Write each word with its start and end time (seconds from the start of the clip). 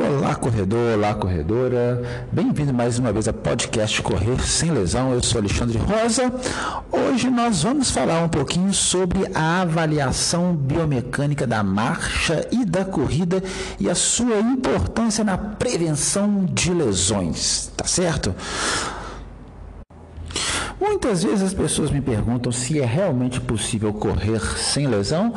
Olá, 0.00 0.36
corredor, 0.36 0.96
olá, 0.96 1.12
corredora. 1.12 2.00
Bem-vindo 2.30 2.72
mais 2.72 3.00
uma 3.00 3.12
vez 3.12 3.26
ao 3.26 3.34
podcast 3.34 4.00
Correr 4.00 4.40
Sem 4.46 4.70
Lesão. 4.70 5.12
Eu 5.12 5.20
sou 5.20 5.40
Alexandre 5.40 5.76
Rosa. 5.76 6.32
Hoje 6.92 7.28
nós 7.28 7.64
vamos 7.64 7.90
falar 7.90 8.22
um 8.22 8.28
pouquinho 8.28 8.72
sobre 8.72 9.28
a 9.34 9.62
avaliação 9.62 10.54
biomecânica 10.54 11.48
da 11.48 11.64
marcha 11.64 12.46
e 12.52 12.64
da 12.64 12.84
corrida 12.84 13.42
e 13.80 13.90
a 13.90 13.94
sua 13.96 14.38
importância 14.38 15.24
na 15.24 15.36
prevenção 15.36 16.44
de 16.44 16.72
lesões, 16.72 17.68
tá 17.76 17.84
certo? 17.84 18.32
Muitas 20.80 21.24
vezes 21.24 21.42
as 21.42 21.54
pessoas 21.54 21.90
me 21.90 22.00
perguntam 22.00 22.52
se 22.52 22.80
é 22.80 22.86
realmente 22.86 23.40
possível 23.40 23.92
correr 23.92 24.40
sem 24.58 24.86
lesão. 24.86 25.34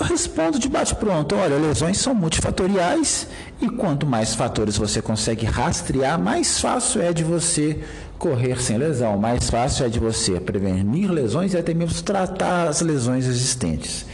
Respondo 0.00 0.58
de 0.58 0.68
bate-pronto: 0.68 1.36
olha, 1.36 1.56
lesões 1.56 1.98
são 1.98 2.14
multifatoriais 2.14 3.28
e 3.60 3.68
quanto 3.68 4.06
mais 4.06 4.34
fatores 4.34 4.76
você 4.76 5.00
consegue 5.00 5.46
rastrear, 5.46 6.18
mais 6.18 6.60
fácil 6.60 7.00
é 7.00 7.12
de 7.12 7.22
você 7.22 7.80
correr 8.18 8.60
sem 8.60 8.76
lesão, 8.76 9.16
mais 9.16 9.48
fácil 9.48 9.86
é 9.86 9.88
de 9.88 10.00
você 10.00 10.40
prevenir 10.40 11.10
lesões 11.10 11.54
e 11.54 11.58
até 11.58 11.72
mesmo 11.72 12.02
tratar 12.02 12.68
as 12.68 12.80
lesões 12.80 13.26
existentes. 13.26 14.06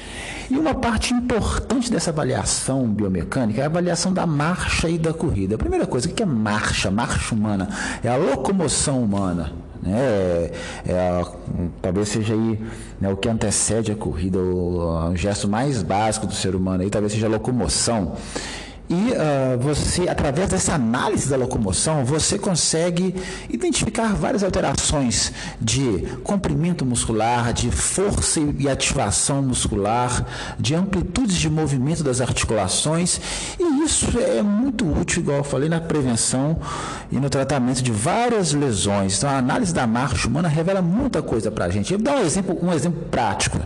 E 0.50 0.58
uma 0.58 0.74
parte 0.74 1.14
importante 1.14 1.90
dessa 1.90 2.10
avaliação 2.10 2.88
biomecânica 2.88 3.60
é 3.60 3.64
a 3.64 3.68
avaliação 3.68 4.12
da 4.12 4.26
marcha 4.26 4.88
e 4.88 4.98
da 4.98 5.14
corrida. 5.14 5.54
A 5.54 5.58
primeira 5.58 5.86
coisa, 5.86 6.08
o 6.08 6.12
que 6.12 6.24
é 6.24 6.26
marcha? 6.26 6.90
Marcha 6.90 7.34
humana 7.34 7.68
é 8.02 8.08
a 8.08 8.16
locomoção 8.16 9.00
humana. 9.00 9.52
Né? 9.82 9.92
É, 9.96 10.52
é, 10.86 11.24
talvez 11.80 12.08
seja 12.08 12.34
aí 12.34 12.58
né, 13.00 13.08
o 13.08 13.16
que 13.16 13.28
antecede 13.28 13.92
a 13.92 13.94
corrida, 13.94 14.38
o, 14.38 15.10
o 15.10 15.16
gesto 15.16 15.48
mais 15.48 15.82
básico 15.82 16.26
do 16.26 16.34
ser 16.34 16.54
humano, 16.54 16.82
aí, 16.82 16.90
talvez 16.90 17.12
seja 17.12 17.26
a 17.26 17.30
locomoção. 17.30 18.16
E 18.90 19.12
uh, 19.12 19.56
você, 19.60 20.08
através 20.08 20.48
dessa 20.48 20.74
análise 20.74 21.30
da 21.30 21.36
locomoção, 21.36 22.04
você 22.04 22.36
consegue 22.36 23.14
identificar 23.48 24.12
várias 24.16 24.42
alterações 24.42 25.32
de 25.60 26.08
comprimento 26.24 26.84
muscular, 26.84 27.52
de 27.52 27.70
força 27.70 28.40
e 28.58 28.68
ativação 28.68 29.42
muscular, 29.42 30.26
de 30.58 30.74
amplitudes 30.74 31.36
de 31.36 31.48
movimento 31.48 32.02
das 32.02 32.20
articulações. 32.20 33.20
E 33.60 33.84
isso 33.84 34.06
é 34.18 34.42
muito 34.42 34.84
útil, 34.84 35.22
igual 35.22 35.38
eu 35.38 35.44
falei, 35.44 35.68
na 35.68 35.80
prevenção 35.80 36.58
e 37.12 37.20
no 37.20 37.30
tratamento 37.30 37.82
de 37.82 37.92
várias 37.92 38.52
lesões. 38.52 39.18
Então, 39.18 39.30
a 39.30 39.38
análise 39.38 39.72
da 39.72 39.86
marcha 39.86 40.26
humana 40.26 40.48
revela 40.48 40.82
muita 40.82 41.22
coisa 41.22 41.48
para 41.48 41.66
a 41.66 41.70
gente. 41.70 41.92
Eu 41.92 41.98
vou 42.00 42.04
dar 42.04 42.16
um 42.16 42.24
exemplo, 42.24 42.58
um 42.60 42.72
exemplo 42.72 43.02
prático. 43.08 43.56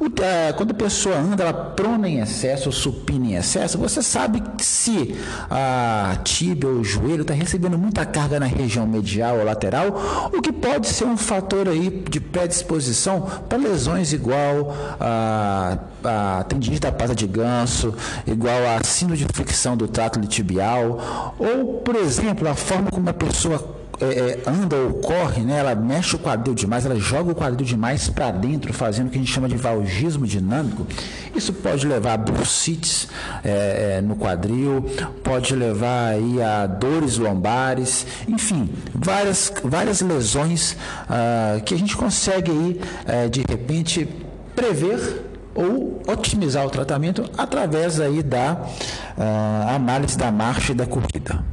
O, 0.00 0.06
uh, 0.06 0.54
quando 0.56 0.70
a 0.70 0.74
pessoa 0.74 1.18
anda, 1.18 1.42
ela 1.42 1.52
prona 1.52 2.08
em 2.08 2.20
excesso 2.20 2.70
ou 2.70 2.72
supina 2.72 3.26
em 3.26 3.34
excesso, 3.34 3.76
você 3.76 4.02
sabe 4.02 4.40
que 4.40 4.69
se 4.70 5.16
a 5.50 6.16
tíbia 6.22 6.68
ou 6.68 6.76
o 6.76 6.84
joelho 6.84 7.22
está 7.22 7.34
recebendo 7.34 7.76
muita 7.76 8.06
carga 8.06 8.38
na 8.38 8.46
região 8.46 8.86
medial 8.86 9.38
ou 9.38 9.44
lateral, 9.44 10.30
o 10.32 10.40
que 10.40 10.52
pode 10.52 10.86
ser 10.86 11.04
um 11.04 11.16
fator 11.16 11.68
aí 11.68 12.04
de 12.08 12.20
predisposição 12.20 13.22
para 13.48 13.58
lesões 13.58 14.12
igual 14.12 14.74
a, 15.00 15.78
a 16.04 16.44
tendinite 16.44 16.82
da 16.82 16.92
pata 16.92 17.14
de 17.14 17.26
ganso, 17.26 17.94
igual 18.26 18.58
a 18.76 18.82
síndrome 18.84 19.24
de 19.24 19.32
fricção 19.32 19.76
do 19.76 19.88
trato 19.88 20.20
tibial, 20.20 21.34
ou, 21.38 21.80
por 21.80 21.96
exemplo, 21.96 22.48
a 22.48 22.54
forma 22.54 22.90
como 22.90 23.08
a 23.10 23.14
pessoa 23.14 23.79
é, 24.00 24.04
é, 24.04 24.42
anda 24.46 24.76
ou 24.76 24.94
corre, 24.94 25.42
né, 25.42 25.58
ela 25.58 25.74
mexe 25.74 26.16
o 26.16 26.18
quadril 26.18 26.54
demais, 26.54 26.86
ela 26.86 26.96
joga 26.96 27.32
o 27.32 27.34
quadril 27.34 27.66
demais 27.66 28.08
para 28.08 28.30
dentro, 28.30 28.72
fazendo 28.72 29.08
o 29.08 29.10
que 29.10 29.18
a 29.18 29.20
gente 29.20 29.32
chama 29.32 29.48
de 29.48 29.56
valgismo 29.56 30.26
dinâmico. 30.26 30.86
Isso 31.34 31.52
pode 31.52 31.86
levar 31.86 32.14
a 32.14 32.16
bursites 32.16 33.08
é, 33.44 33.96
é, 33.98 34.00
no 34.00 34.16
quadril, 34.16 34.84
pode 35.22 35.54
levar 35.54 36.14
aí 36.14 36.42
a 36.42 36.66
dores 36.66 37.18
lombares, 37.18 38.06
enfim, 38.26 38.68
várias, 38.94 39.52
várias 39.62 40.00
lesões 40.00 40.76
ah, 41.08 41.60
que 41.64 41.74
a 41.74 41.78
gente 41.78 41.96
consegue 41.96 42.50
aí, 42.50 42.80
é, 43.06 43.28
de 43.28 43.44
repente, 43.48 44.08
prever 44.54 45.30
ou 45.54 46.02
otimizar 46.06 46.64
o 46.66 46.70
tratamento 46.70 47.28
através 47.36 48.00
aí 48.00 48.22
da 48.22 48.54
uh, 48.54 49.74
análise 49.74 50.16
da 50.16 50.30
marcha 50.30 50.72
e 50.72 50.74
da 50.74 50.86
corrida. 50.86 51.44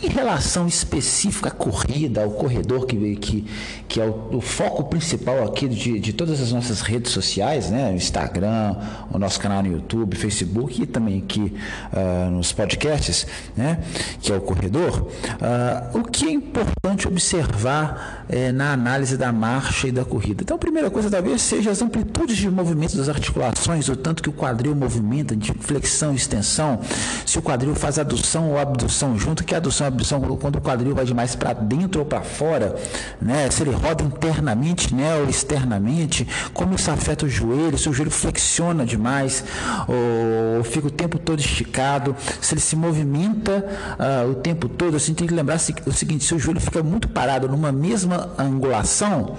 Em 0.00 0.08
relação 0.08 0.68
específica 0.68 1.48
à 1.48 1.50
corrida, 1.50 2.22
ao 2.22 2.30
corredor, 2.30 2.86
que, 2.86 3.16
que, 3.16 3.44
que 3.88 4.00
é 4.00 4.04
o, 4.04 4.36
o 4.36 4.40
foco 4.40 4.84
principal 4.84 5.44
aqui 5.44 5.66
de, 5.66 5.98
de 5.98 6.12
todas 6.12 6.40
as 6.40 6.52
nossas 6.52 6.82
redes 6.82 7.10
sociais, 7.10 7.68
né? 7.68 7.92
Instagram, 7.92 8.76
o 9.10 9.18
nosso 9.18 9.40
canal 9.40 9.60
no 9.60 9.72
YouTube, 9.72 10.16
Facebook 10.16 10.80
e 10.80 10.86
também 10.86 11.18
aqui 11.18 11.52
uh, 11.92 12.30
nos 12.30 12.52
podcasts, 12.52 13.26
né? 13.56 13.80
que 14.20 14.32
é 14.32 14.36
o 14.36 14.40
corredor, 14.40 15.08
uh, 15.08 15.98
o 15.98 16.04
que 16.04 16.28
é 16.28 16.30
importante 16.30 17.08
observar 17.08 18.24
uh, 18.28 18.52
na 18.52 18.72
análise 18.72 19.16
da 19.16 19.32
marcha 19.32 19.88
e 19.88 19.92
da 19.92 20.04
corrida? 20.04 20.44
Então, 20.44 20.54
a 20.54 20.60
primeira 20.60 20.90
coisa 20.90 21.10
talvez 21.10 21.42
seja 21.42 21.72
as 21.72 21.82
amplitudes 21.82 22.36
de 22.36 22.48
movimento 22.48 22.96
das 22.96 23.08
articulações, 23.08 23.88
o 23.88 23.96
tanto 23.96 24.22
que 24.22 24.28
o 24.28 24.32
quadril 24.32 24.76
movimenta, 24.76 25.34
de 25.34 25.52
flexão 25.54 26.12
e 26.12 26.16
extensão, 26.16 26.78
se 27.26 27.36
o 27.36 27.42
quadril 27.42 27.74
faz 27.74 27.98
adução 27.98 28.50
ou 28.50 28.58
abdução 28.58 29.18
junto, 29.18 29.42
que 29.42 29.54
a 29.54 29.58
adução 29.58 29.87
abdução 29.88 30.20
quando 30.20 30.56
o 30.56 30.60
quadril 30.60 30.94
vai 30.94 31.04
demais 31.04 31.34
para 31.34 31.52
dentro 31.52 32.00
ou 32.00 32.06
para 32.06 32.22
fora, 32.22 32.76
né? 33.20 33.50
Se 33.50 33.62
ele 33.62 33.70
roda 33.70 34.02
internamente, 34.02 34.94
né, 34.94 35.16
ou 35.16 35.28
externamente, 35.28 36.26
como 36.52 36.74
isso 36.74 36.90
afeta 36.90 37.26
o 37.26 37.28
joelho, 37.28 37.78
se 37.78 37.88
o 37.88 37.92
joelho 37.92 38.10
flexiona 38.10 38.84
demais, 38.84 39.44
ou 40.56 40.64
fica 40.64 40.86
o 40.86 40.90
tempo 40.90 41.18
todo 41.18 41.38
esticado, 41.38 42.14
se 42.40 42.54
ele 42.54 42.60
se 42.60 42.76
movimenta 42.76 43.64
uh, 43.98 44.30
o 44.30 44.34
tempo 44.34 44.68
todo, 44.68 44.96
assim, 44.96 45.14
tem 45.14 45.26
que 45.26 45.34
lembrar 45.34 45.56
o 45.86 45.92
seguinte, 45.92 46.24
se 46.24 46.34
o 46.34 46.38
joelho 46.38 46.60
fica 46.60 46.82
muito 46.82 47.08
parado 47.08 47.48
numa 47.48 47.72
mesma 47.72 48.30
angulação, 48.38 49.36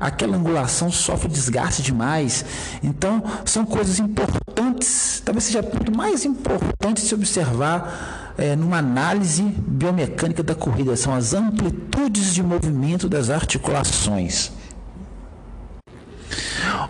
aquela 0.00 0.36
angulação 0.36 0.90
sofre 0.90 1.28
desgaste 1.28 1.82
demais. 1.82 2.44
Então, 2.82 3.22
são 3.44 3.64
coisas 3.64 3.98
importantes, 3.98 5.22
talvez 5.24 5.44
seja 5.44 5.60
o 5.60 5.64
ponto 5.64 5.96
mais 5.96 6.24
importante 6.24 7.00
se 7.00 7.14
observar 7.14 8.21
é, 8.36 8.56
numa 8.56 8.78
análise 8.78 9.42
biomecânica 9.42 10.42
da 10.42 10.54
corrida, 10.54 10.96
são 10.96 11.14
as 11.14 11.34
amplitudes 11.34 12.34
de 12.34 12.42
movimento 12.42 13.08
das 13.08 13.30
articulações. 13.30 14.52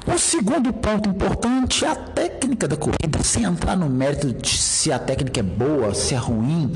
O 0.07 0.19
segundo 0.19 0.73
ponto 0.73 1.09
importante 1.09 1.85
é 1.85 1.89
a 1.89 1.95
técnica 1.95 2.67
da 2.67 2.77
corrida, 2.77 3.23
sem 3.23 3.45
entrar 3.45 3.77
no 3.77 3.89
mérito 3.89 4.33
de 4.33 4.49
se 4.49 4.93
a 4.93 4.99
técnica 4.99 5.41
é 5.41 5.43
boa, 5.43 5.95
se 5.95 6.15
é 6.15 6.19
ruim, 6.19 6.73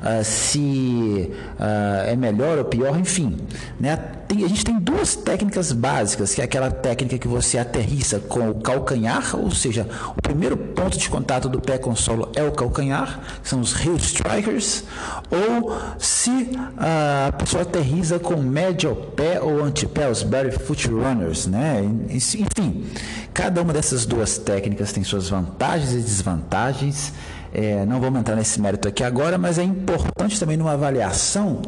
uh, 0.00 0.24
se 0.24 1.30
uh, 1.58 2.08
é 2.08 2.16
melhor 2.16 2.58
ou 2.58 2.64
pior, 2.64 2.98
enfim. 2.98 3.36
Né? 3.78 3.98
Tem, 4.30 4.44
a 4.44 4.48
gente 4.48 4.64
tem 4.64 4.78
duas 4.78 5.16
técnicas 5.16 5.72
básicas, 5.72 6.32
que 6.32 6.40
é 6.40 6.44
aquela 6.44 6.70
técnica 6.70 7.18
que 7.18 7.26
você 7.26 7.58
aterrissa 7.58 8.20
com 8.20 8.48
o 8.48 8.60
calcanhar, 8.60 9.34
ou 9.34 9.50
seja, 9.50 9.88
o 10.16 10.22
primeiro 10.22 10.56
ponto 10.56 10.96
de 10.96 11.10
contato 11.10 11.48
do 11.48 11.60
pé 11.60 11.78
com 11.78 11.90
o 11.90 11.96
solo 11.96 12.30
é 12.36 12.44
o 12.44 12.52
calcanhar, 12.52 13.18
são 13.42 13.60
os 13.60 13.74
heel 13.84 13.96
strikers, 13.96 14.84
ou 15.32 15.76
se 15.98 16.30
uh, 16.30 17.26
a 17.26 17.32
pessoa 17.32 17.64
aterriza 17.64 18.20
com 18.20 18.36
médio 18.36 18.94
pé 19.16 19.40
ou 19.40 19.64
antepé, 19.64 20.08
os 20.08 20.22
barefoot 20.22 20.86
runners, 20.86 21.48
né? 21.48 21.82
Enfim, 22.08 22.86
cada 23.34 23.60
uma 23.60 23.72
dessas 23.72 24.06
duas 24.06 24.38
técnicas 24.38 24.92
tem 24.92 25.02
suas 25.02 25.28
vantagens 25.28 25.92
e 25.92 25.96
desvantagens. 25.96 27.12
É, 27.52 27.84
não 27.84 28.00
vamos 28.00 28.20
entrar 28.20 28.36
nesse 28.36 28.60
mérito 28.60 28.86
aqui 28.86 29.02
agora, 29.02 29.36
mas 29.36 29.58
é 29.58 29.64
importante 29.64 30.38
também 30.38 30.56
numa 30.56 30.74
avaliação 30.74 31.62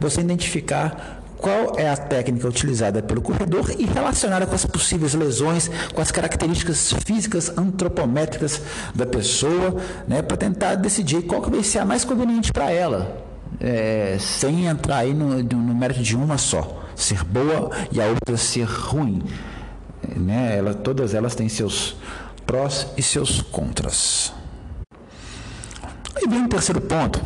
você 0.00 0.22
identificar 0.22 1.25
qual 1.38 1.78
é 1.78 1.88
a 1.88 1.96
técnica 1.96 2.48
utilizada 2.48 3.02
pelo 3.02 3.20
corredor 3.20 3.70
e 3.78 3.84
relacionada 3.84 4.46
com 4.46 4.54
as 4.54 4.64
possíveis 4.64 5.14
lesões, 5.14 5.70
com 5.94 6.00
as 6.00 6.10
características 6.10 6.92
físicas 7.04 7.56
antropométricas 7.56 8.62
da 8.94 9.06
pessoa, 9.06 9.76
né, 10.08 10.22
para 10.22 10.36
tentar 10.36 10.74
decidir 10.76 11.22
qual 11.22 11.42
que 11.42 11.50
vai 11.50 11.62
ser 11.62 11.80
a 11.80 11.84
mais 11.84 12.04
conveniente 12.04 12.52
para 12.52 12.70
ela, 12.70 13.24
é, 13.60 14.16
sem 14.18 14.66
entrar 14.66 14.98
aí 14.98 15.14
no, 15.14 15.42
no 15.42 15.74
mérito 15.74 16.02
de 16.02 16.16
uma 16.16 16.38
só, 16.38 16.84
ser 16.94 17.22
boa 17.24 17.70
e 17.92 18.00
a 18.00 18.06
outra 18.06 18.36
ser 18.36 18.64
ruim. 18.64 19.22
Né? 20.16 20.56
Ela, 20.58 20.74
todas 20.74 21.14
elas 21.14 21.34
têm 21.34 21.48
seus 21.48 21.96
prós 22.46 22.86
e 22.96 23.02
seus 23.02 23.42
contras. 23.42 24.32
E 26.22 26.28
vem 26.28 26.44
o 26.44 26.48
terceiro 26.48 26.80
ponto, 26.80 27.20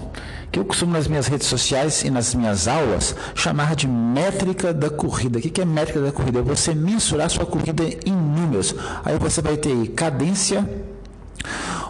que 0.51 0.59
eu 0.59 0.65
costumo 0.65 0.93
nas 0.93 1.07
minhas 1.07 1.27
redes 1.27 1.47
sociais 1.47 2.03
e 2.03 2.11
nas 2.11 2.35
minhas 2.35 2.67
aulas 2.67 3.15
chamar 3.35 3.77
de 3.77 3.87
métrica 3.87 4.73
da 4.75 4.91
corrida. 4.91 5.39
O 5.39 5.43
que 5.43 5.61
é 5.61 5.65
métrica 5.65 6.01
da 6.01 6.13
corrida? 6.13 6.41
É 6.41 6.43
você 6.43 6.75
mensurar 6.75 7.31
sua 7.31 7.47
corrida 7.47 7.85
em 8.05 8.13
números. 8.13 8.75
Aí 9.05 9.19
você 9.19 9.41
vai 9.41 9.57
ter 9.57 9.89
cadência, 9.89 10.69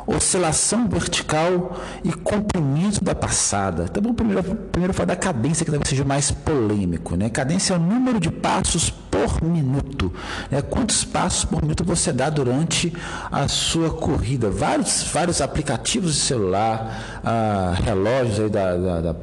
oscilação 0.06 0.88
vertical 0.88 1.76
e 2.02 2.12
comprimento 2.12 3.02
da 3.02 3.14
passada. 3.14 3.85
Então 3.85 4.02
vamos 4.02 4.17
primeiro, 4.17 4.43
primeiro 4.43 4.94
falar 4.94 5.06
da 5.06 5.17
cadência, 5.17 5.64
que 5.64 5.70
talvez 5.70 5.88
seja 5.88 6.05
mais 6.05 6.31
polêmico. 6.31 7.17
Né? 7.17 7.29
Cadência 7.31 7.75
é 7.75 7.76
o 7.76 7.81
número 7.81 8.20
de 8.20 8.31
passos 8.31 8.91
por 8.91 9.43
minuto. 9.43 10.12
Né? 10.50 10.62
Quantos 10.62 11.05
passos 11.05 11.44
por 11.44 11.62
minuto 11.62 11.85
você 11.85 12.12
dá 12.12 12.31
durante 12.31 12.93
a 13.31 13.49
sua 13.49 13.91
corrida? 13.91 14.50
Vários, 14.50 15.05
vários 15.12 15.41
aplicativos 15.41 16.14
de 16.14 16.20
celular, 16.20 17.20
ah, 17.25 17.75
relógios 17.82 18.41
aí 18.41 18.49
da, 18.50 18.76
da, 18.76 19.00
da 19.00 19.17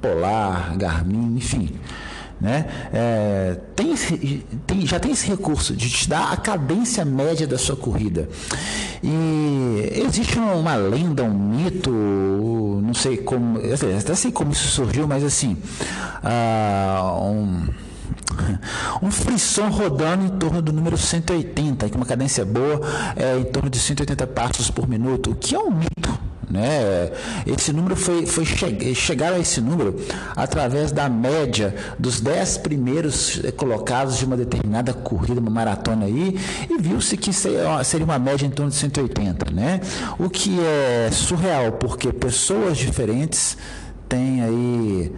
Polar, 0.00 0.76
Garmin, 0.76 1.36
enfim 1.36 1.78
né? 2.40 2.66
É, 2.92 3.56
tem, 3.74 3.94
tem, 4.66 4.86
já 4.86 5.00
tem 5.00 5.12
esse 5.12 5.26
recurso 5.26 5.74
de 5.74 5.88
te 5.90 6.08
dar 6.08 6.32
a 6.32 6.36
cadência 6.36 7.04
média 7.04 7.46
da 7.46 7.58
sua 7.58 7.76
corrida. 7.76 8.28
E 9.02 10.02
existe 10.06 10.38
uma 10.38 10.76
lenda, 10.76 11.22
um 11.24 11.38
mito, 11.38 11.90
não 11.90 12.94
sei 12.94 13.16
como, 13.16 13.58
até 13.58 14.14
sei 14.14 14.32
como 14.32 14.52
isso 14.52 14.68
surgiu, 14.68 15.06
mas 15.06 15.24
assim, 15.24 15.56
uh, 16.22 17.22
um 17.22 17.68
um 19.02 19.10
frisson 19.10 19.68
rodando 19.68 20.24
em 20.24 20.38
torno 20.38 20.62
do 20.62 20.72
número 20.72 20.96
180, 20.96 21.88
que 21.88 21.96
uma 21.96 22.06
cadência 22.06 22.44
boa 22.44 22.80
é 23.16 23.38
em 23.38 23.44
torno 23.44 23.70
de 23.70 23.78
180 23.78 24.26
passos 24.28 24.70
por 24.70 24.88
minuto, 24.88 25.30
o 25.30 25.34
que 25.34 25.54
é 25.54 25.58
um 25.58 25.70
mito. 25.70 26.07
Né? 26.50 27.10
Esse 27.46 27.72
número 27.72 27.94
foi, 27.94 28.24
foi 28.24 28.44
che 28.46 28.64
a 28.64 29.38
esse 29.38 29.60
número 29.60 29.96
através 30.34 30.90
da 30.92 31.08
média 31.08 31.74
dos 31.98 32.20
10 32.20 32.58
primeiros 32.58 33.40
colocados 33.56 34.16
de 34.16 34.24
uma 34.24 34.36
determinada 34.36 34.94
corrida, 34.94 35.40
uma 35.40 35.50
maratona 35.50 36.06
aí, 36.06 36.38
e 36.70 36.80
viu-se 36.80 37.18
que 37.18 37.32
seria 37.32 38.04
uma 38.04 38.18
média 38.18 38.46
em 38.46 38.50
torno 38.50 38.70
de 38.70 38.78
180, 38.78 39.50
né? 39.52 39.80
O 40.18 40.30
que 40.30 40.58
é 40.60 41.10
surreal, 41.12 41.72
porque 41.72 42.12
pessoas 42.12 42.78
diferentes 42.78 43.58
têm 44.08 44.42
aí 44.42 45.12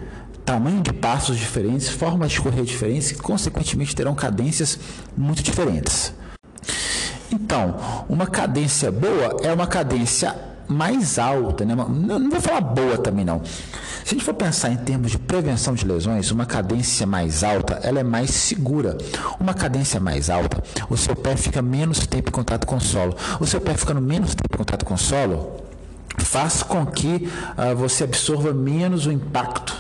tamanho 0.45 0.83
de 0.83 0.93
passos 0.93 1.39
diferentes, 1.39 1.89
formas 1.89 2.33
de 2.33 2.41
correr 2.41 2.65
diferentes, 2.65 3.13
e 3.13 3.15
consequentemente 3.15 3.95
terão 3.95 4.17
cadências 4.17 4.81
muito 5.17 5.45
diferentes. 5.45 6.13
Então, 7.33 7.77
uma 8.09 8.27
cadência 8.27 8.91
boa 8.91 9.37
é 9.45 9.53
uma 9.53 9.69
cadência 9.69 10.35
mais 10.71 11.19
alta, 11.19 11.65
né? 11.65 11.75
não, 11.75 12.31
vou 12.31 12.41
falar 12.41 12.61
boa 12.61 12.97
também 12.97 13.25
não. 13.25 13.43
Se 13.45 14.15
a 14.15 14.19
gente 14.19 14.25
for 14.25 14.35
pensar 14.35 14.71
em 14.71 14.77
termos 14.77 15.11
de 15.11 15.19
prevenção 15.19 15.75
de 15.75 15.87
lesões, 15.87 16.31
uma 16.31 16.47
cadência 16.47 17.07
mais 17.07 17.43
alta, 17.43 17.81
ela 17.83 18.01
é 18.01 18.03
mais 18.03 18.31
segura. 18.31 18.97
Uma 19.39 19.53
cadência 19.53 20.01
mais 20.01 20.31
alta, 20.31 20.63
o 20.89 20.97
seu 20.97 21.17
pé 21.17 21.37
fica 21.37 21.61
menos 21.61 22.07
tempo 22.07 22.31
em 22.31 22.33
contato 22.33 22.67
com 22.67 22.77
o 22.77 22.81
solo. 22.81 23.17
O 23.39 23.47
seu 23.47 23.61
pé 23.61 23.75
ficando 23.75 24.01
menos 24.01 24.31
tempo 24.31 24.55
em 24.55 24.59
contato 24.59 24.85
com 24.85 24.95
o 24.95 24.99
solo, 24.99 25.61
faz 26.19 26.63
com 26.63 26.87
que 26.87 27.29
uh, 27.57 27.75
você 27.77 28.05
absorva 28.05 28.53
menos 28.53 29.07
o 29.07 29.13
impacto 29.13 29.77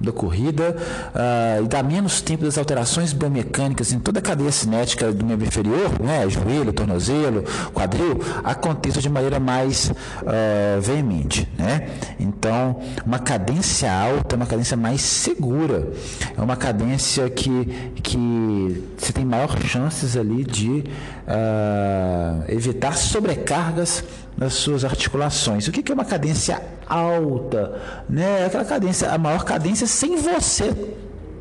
da 0.00 0.12
corrida 0.12 0.76
uh, 1.14 1.64
e 1.64 1.68
dá 1.68 1.82
menos 1.82 2.20
tempo 2.20 2.44
das 2.44 2.56
alterações 2.56 3.12
biomecânicas 3.12 3.92
em 3.92 3.98
toda 3.98 4.20
a 4.20 4.22
cadeia 4.22 4.52
cinética 4.52 5.12
do 5.12 5.24
membro 5.24 5.46
inferior, 5.46 6.00
né, 6.00 6.28
joelho, 6.28 6.72
tornozelo, 6.72 7.44
quadril, 7.72 8.20
aconteça 8.44 9.00
de 9.00 9.08
maneira 9.08 9.40
mais 9.40 9.90
uh, 9.90 10.80
veemente. 10.80 11.48
Né? 11.58 11.88
Então, 12.18 12.80
uma 13.04 13.18
cadência 13.18 13.92
alta 13.92 14.34
é 14.34 14.36
uma 14.36 14.46
cadência 14.46 14.76
mais 14.76 15.00
segura, 15.00 15.88
é 16.36 16.40
uma 16.40 16.56
cadência 16.56 17.28
que, 17.30 17.92
que 18.02 18.84
você 18.96 19.12
tem 19.12 19.24
maior 19.24 19.58
chances 19.62 20.16
ali 20.16 20.44
de 20.44 20.68
uh, 20.68 22.44
evitar 22.48 22.96
sobrecargas 22.96 24.04
nas 24.36 24.54
suas 24.54 24.84
articulações. 24.84 25.66
O 25.66 25.72
que 25.72 25.90
é 25.90 25.94
uma 25.94 26.04
cadência 26.04 26.62
alta? 26.86 27.74
Né? 28.08 28.44
Aquela 28.46 28.64
cadência, 28.64 29.10
a 29.10 29.18
maior 29.18 29.44
cadência 29.44 29.86
sem 29.88 30.16
você 30.16 30.74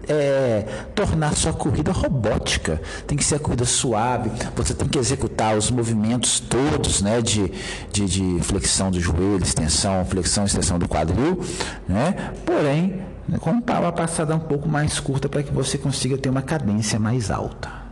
é, 0.07 0.65
tornar 0.95 1.35
sua 1.35 1.53
corrida 1.53 1.91
robótica. 1.91 2.81
Tem 3.05 3.17
que 3.17 3.23
ser 3.23 3.35
a 3.35 3.39
corrida 3.39 3.65
suave, 3.65 4.31
você 4.55 4.73
tem 4.73 4.87
que 4.87 4.97
executar 4.97 5.57
os 5.57 5.69
movimentos 5.69 6.39
todos 6.39 7.01
né, 7.01 7.21
de, 7.21 7.51
de, 7.91 8.05
de 8.05 8.39
flexão 8.43 8.89
do 8.89 8.99
joelho, 8.99 9.43
extensão, 9.43 10.05
flexão 10.05 10.45
extensão 10.45 10.79
do 10.79 10.87
quadril, 10.87 11.43
né? 11.87 12.33
porém, 12.45 13.01
com 13.41 13.51
uma 13.51 13.91
passada 13.91 14.35
um 14.35 14.39
pouco 14.39 14.69
mais 14.69 14.99
curta 14.99 15.27
para 15.27 15.43
que 15.43 15.51
você 15.51 15.77
consiga 15.77 16.17
ter 16.17 16.29
uma 16.29 16.41
cadência 16.41 16.97
mais 16.97 17.29
alta. 17.29 17.86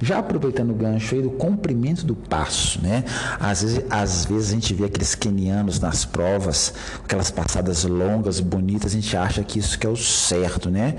Já 0.00 0.18
aproveitando 0.18 0.70
o 0.70 0.74
gancho 0.74 1.14
aí 1.14 1.22
do 1.22 1.30
comprimento 1.30 2.04
do 2.04 2.14
passo, 2.14 2.80
né? 2.82 3.04
Às 3.38 3.62
vezes, 3.62 3.84
às 3.88 4.24
vezes 4.24 4.50
a 4.50 4.54
gente 4.54 4.74
vê 4.74 4.84
aqueles 4.84 5.14
kenianos 5.14 5.78
nas 5.78 6.04
provas, 6.04 6.74
aquelas 7.04 7.30
passadas 7.30 7.84
longas, 7.84 8.40
bonitas, 8.40 8.92
a 8.92 8.94
gente 8.94 9.16
acha 9.16 9.42
que 9.42 9.58
isso 9.58 9.78
que 9.78 9.86
é 9.86 9.90
o 9.90 9.96
certo, 9.96 10.70
né? 10.70 10.96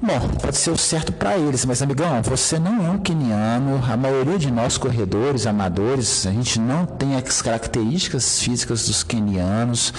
Bom, 0.00 0.16
pode 0.40 0.56
ser 0.56 0.70
o 0.70 0.78
certo 0.78 1.12
para 1.12 1.36
eles, 1.36 1.64
mas 1.64 1.82
amigão, 1.82 2.22
você 2.22 2.56
não 2.56 2.86
é 2.86 2.90
um 2.90 2.98
queniano. 2.98 3.82
A 3.84 3.96
maioria 3.96 4.38
de 4.38 4.48
nós 4.48 4.78
corredores 4.78 5.44
amadores, 5.44 6.24
a 6.24 6.30
gente 6.30 6.60
não 6.60 6.86
tem 6.86 7.16
as 7.16 7.42
características 7.42 8.40
físicas 8.40 8.86
dos 8.86 9.02
quenianos 9.02 9.92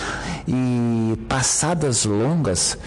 e 0.47 1.19
passadas 1.27 2.05
longas 2.05 2.77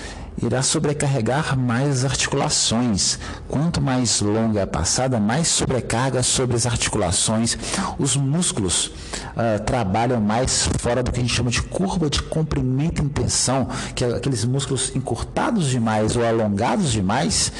irá 0.40 0.62
sobrecarregar 0.62 1.58
mais 1.58 1.98
as 1.98 2.04
articulações. 2.04 3.18
Quanto 3.48 3.80
mais 3.80 4.20
longa 4.20 4.60
é 4.60 4.62
a 4.62 4.66
passada, 4.66 5.18
mais 5.18 5.48
sobrecarga 5.48 6.22
sobre 6.22 6.56
as 6.56 6.66
articulações. 6.66 7.56
Os 7.98 8.16
músculos 8.16 8.86
uh, 8.86 9.62
trabalham 9.64 10.20
mais 10.20 10.68
fora 10.78 11.02
do 11.02 11.10
que 11.10 11.18
a 11.18 11.22
gente 11.22 11.34
chama 11.34 11.50
de 11.50 11.62
curva 11.62 12.08
de 12.08 12.22
comprimento 12.22 13.02
em 13.02 13.08
tensão, 13.08 13.68
que 13.94 14.04
é 14.04 14.14
aqueles 14.14 14.44
músculos 14.44 14.94
encurtados 14.94 15.68
demais 15.68 16.16
ou 16.16 16.24
alongados 16.24 16.92
demais, 16.92 17.52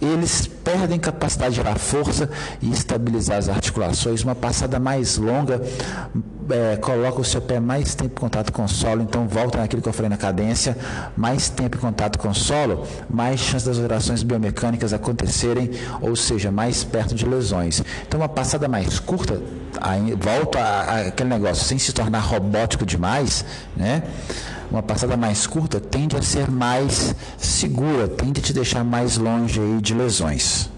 eles 0.00 0.46
perdem 0.46 0.98
capacidade 0.98 1.50
de 1.50 1.56
gerar 1.56 1.78
força 1.78 2.30
e 2.62 2.70
estabilizar 2.70 3.38
as 3.38 3.48
articulações. 3.48 4.22
Uma 4.22 4.34
passada 4.34 4.78
mais 4.78 5.16
longa 5.16 5.60
é, 6.50 6.76
coloca 6.76 7.20
o 7.20 7.24
seu 7.24 7.40
pé 7.40 7.60
mais 7.60 7.94
tempo 7.94 8.12
em 8.12 8.20
contato 8.20 8.52
com 8.52 8.64
o 8.64 8.68
solo, 8.68 9.02
então 9.02 9.26
volta 9.26 9.58
naquilo 9.58 9.82
que 9.82 9.88
eu 9.88 9.92
falei 9.92 10.08
na 10.08 10.16
cadência, 10.16 10.76
mais 11.16 11.48
tempo 11.48 11.76
em 11.76 11.80
contato 11.80 12.18
com 12.18 12.28
o 12.28 12.34
solo, 12.34 12.86
mais 13.08 13.40
chance 13.40 13.66
das 13.66 13.76
alterações 13.76 14.22
biomecânicas 14.22 14.92
acontecerem, 14.92 15.70
ou 16.00 16.16
seja, 16.16 16.50
mais 16.50 16.84
perto 16.84 17.14
de 17.14 17.26
lesões. 17.26 17.82
Então 18.06 18.20
uma 18.20 18.28
passada 18.28 18.68
mais 18.68 18.98
curta, 18.98 19.40
aí, 19.80 20.14
volta 20.14 20.58
aquele 21.08 21.30
negócio, 21.30 21.64
sem 21.64 21.78
se 21.78 21.92
tornar 21.92 22.20
robótico 22.20 22.84
demais, 22.86 23.44
né? 23.76 24.02
uma 24.70 24.82
passada 24.82 25.16
mais 25.16 25.46
curta 25.46 25.80
tende 25.80 26.16
a 26.16 26.22
ser 26.22 26.50
mais 26.50 27.14
segura, 27.38 28.06
tende 28.06 28.40
a 28.40 28.42
te 28.42 28.52
deixar 28.52 28.84
mais 28.84 29.16
longe 29.16 29.60
aí 29.60 29.80
de 29.80 29.94
lesões. 29.94 30.70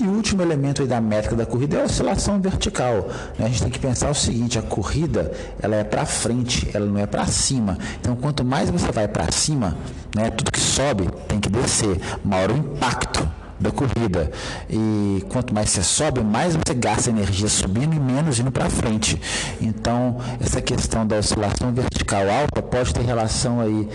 E 0.00 0.04
o 0.04 0.12
último 0.12 0.42
elemento 0.42 0.86
da 0.86 1.00
métrica 1.00 1.34
da 1.34 1.44
corrida 1.44 1.78
é 1.78 1.82
a 1.82 1.84
oscilação 1.84 2.40
vertical. 2.40 3.08
Né? 3.36 3.46
A 3.46 3.48
gente 3.48 3.62
tem 3.62 3.70
que 3.70 3.80
pensar 3.80 4.10
o 4.10 4.14
seguinte: 4.14 4.56
a 4.58 4.62
corrida 4.62 5.32
ela 5.60 5.74
é 5.74 5.82
para 5.82 6.06
frente, 6.06 6.70
ela 6.72 6.86
não 6.86 6.98
é 6.98 7.06
para 7.06 7.26
cima. 7.26 7.76
Então, 8.00 8.14
quanto 8.14 8.44
mais 8.44 8.70
você 8.70 8.92
vai 8.92 9.08
para 9.08 9.30
cima, 9.32 9.76
né, 10.14 10.30
tudo 10.30 10.52
que 10.52 10.60
sobe 10.60 11.08
tem 11.26 11.40
que 11.40 11.48
descer, 11.48 12.00
maior 12.24 12.52
o 12.52 12.56
impacto 12.56 13.28
da 13.58 13.72
corrida. 13.72 14.30
E 14.70 15.24
quanto 15.28 15.52
mais 15.52 15.70
você 15.70 15.82
sobe, 15.82 16.20
mais 16.20 16.54
você 16.54 16.74
gasta 16.74 17.10
energia 17.10 17.48
subindo 17.48 17.94
e 17.94 17.98
menos 17.98 18.38
indo 18.38 18.52
para 18.52 18.70
frente. 18.70 19.20
Então, 19.60 20.18
essa 20.40 20.62
questão 20.62 21.06
da 21.06 21.16
oscilação 21.16 21.72
vertical 21.72 22.22
alta 22.30 22.62
pode 22.62 22.94
ter 22.94 23.02
relação 23.02 23.60
aí 23.60 23.88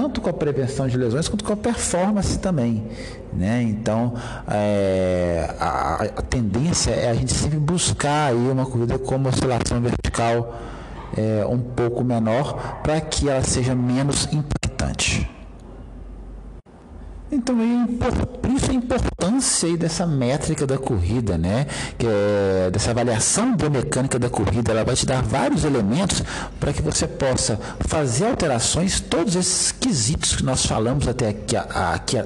tanto 0.00 0.20
com 0.20 0.30
a 0.30 0.32
prevenção 0.32 0.86
de 0.86 0.96
lesões 0.96 1.28
quanto 1.28 1.44
com 1.44 1.52
a 1.52 1.56
performance 1.56 2.38
também. 2.38 2.84
Né? 3.32 3.62
Então, 3.62 4.14
é, 4.46 5.52
a, 5.58 6.04
a, 6.04 6.22
tendência 6.22 6.92
é 6.92 7.10
a 7.10 7.14
gente 7.14 7.32
sempre 7.32 7.58
buscar 7.58 8.28
aí 8.28 8.36
uma 8.36 8.64
corrida 8.64 8.96
com 8.96 9.16
uma 9.16 9.30
oscilação 9.30 9.80
vertical 9.80 10.54
é, 11.16 11.44
um 11.46 11.58
pouco 11.58 12.04
menor 12.04 12.80
para 12.80 13.00
que 13.00 13.28
ela 13.28 13.42
seja 13.42 13.74
menos 13.74 14.28
impactante. 14.32 15.28
Então, 17.30 17.56
por 18.40 18.50
isso 18.50 18.70
a 18.70 18.74
importância 18.74 19.76
dessa 19.76 20.06
métrica 20.06 20.66
da 20.66 20.78
corrida, 20.78 21.36
né? 21.36 21.66
Que 21.98 22.06
é, 22.06 22.70
dessa 22.70 22.90
avaliação 22.90 23.54
biomecânica 23.54 24.18
da 24.18 24.30
corrida, 24.30 24.72
ela 24.72 24.84
vai 24.84 24.94
te 24.94 25.04
dar 25.04 25.22
vários 25.22 25.64
elementos 25.64 26.22
para 26.58 26.72
que 26.72 26.80
você 26.80 27.06
possa 27.06 27.60
fazer 27.80 28.26
alterações, 28.26 29.00
todos 29.00 29.36
esses 29.36 29.72
quesitos 29.72 30.36
que 30.36 30.42
nós 30.42 30.64
falamos 30.64 31.06
até 31.06 31.28
aqui, 31.28 31.56
aqui 31.56 32.18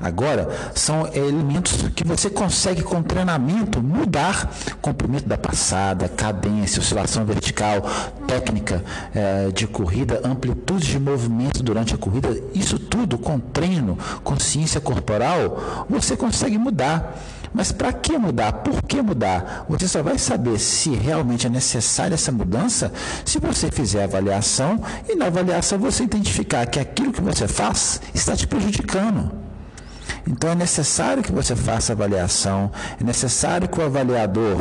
Agora, 0.00 0.48
são 0.74 1.06
elementos 1.12 1.76
que 1.94 2.04
você 2.04 2.30
consegue 2.30 2.82
com 2.82 3.02
treinamento 3.02 3.82
mudar 3.82 4.50
comprimento 4.80 5.28
da 5.28 5.36
passada, 5.38 6.08
cadência, 6.08 6.80
oscilação 6.80 7.24
vertical, 7.24 7.82
técnica 8.26 8.84
eh, 9.14 9.50
de 9.54 9.66
corrida, 9.66 10.20
amplitude 10.24 10.86
de 10.86 10.98
movimento 10.98 11.62
durante 11.62 11.94
a 11.94 11.98
corrida. 11.98 12.28
Isso 12.54 12.78
tudo 12.78 13.18
com 13.18 13.38
treino, 13.38 13.98
consciência 14.22 14.80
corporal, 14.80 15.86
você 15.88 16.16
consegue 16.16 16.58
mudar. 16.58 17.16
Mas 17.52 17.72
para 17.72 17.92
que 17.92 18.16
mudar? 18.16 18.52
Por 18.52 18.80
que 18.82 19.02
mudar? 19.02 19.66
Você 19.68 19.88
só 19.88 20.02
vai 20.02 20.18
saber 20.18 20.58
se 20.58 20.90
realmente 20.90 21.46
é 21.46 21.50
necessária 21.50 22.14
essa 22.14 22.30
mudança 22.30 22.92
se 23.24 23.40
você 23.40 23.70
fizer 23.70 24.02
a 24.02 24.04
avaliação 24.04 24.80
e 25.08 25.16
na 25.16 25.26
avaliação 25.26 25.78
você 25.78 26.04
identificar 26.04 26.64
que 26.66 26.78
aquilo 26.78 27.12
que 27.12 27.20
você 27.20 27.48
faz 27.48 28.00
está 28.14 28.36
te 28.36 28.46
prejudicando. 28.46 29.49
Então 30.26 30.50
é 30.50 30.54
necessário 30.54 31.22
que 31.22 31.32
você 31.32 31.56
faça 31.56 31.92
avaliação, 31.92 32.70
é 33.00 33.04
necessário 33.04 33.68
que 33.68 33.80
o 33.80 33.84
avaliador 33.84 34.58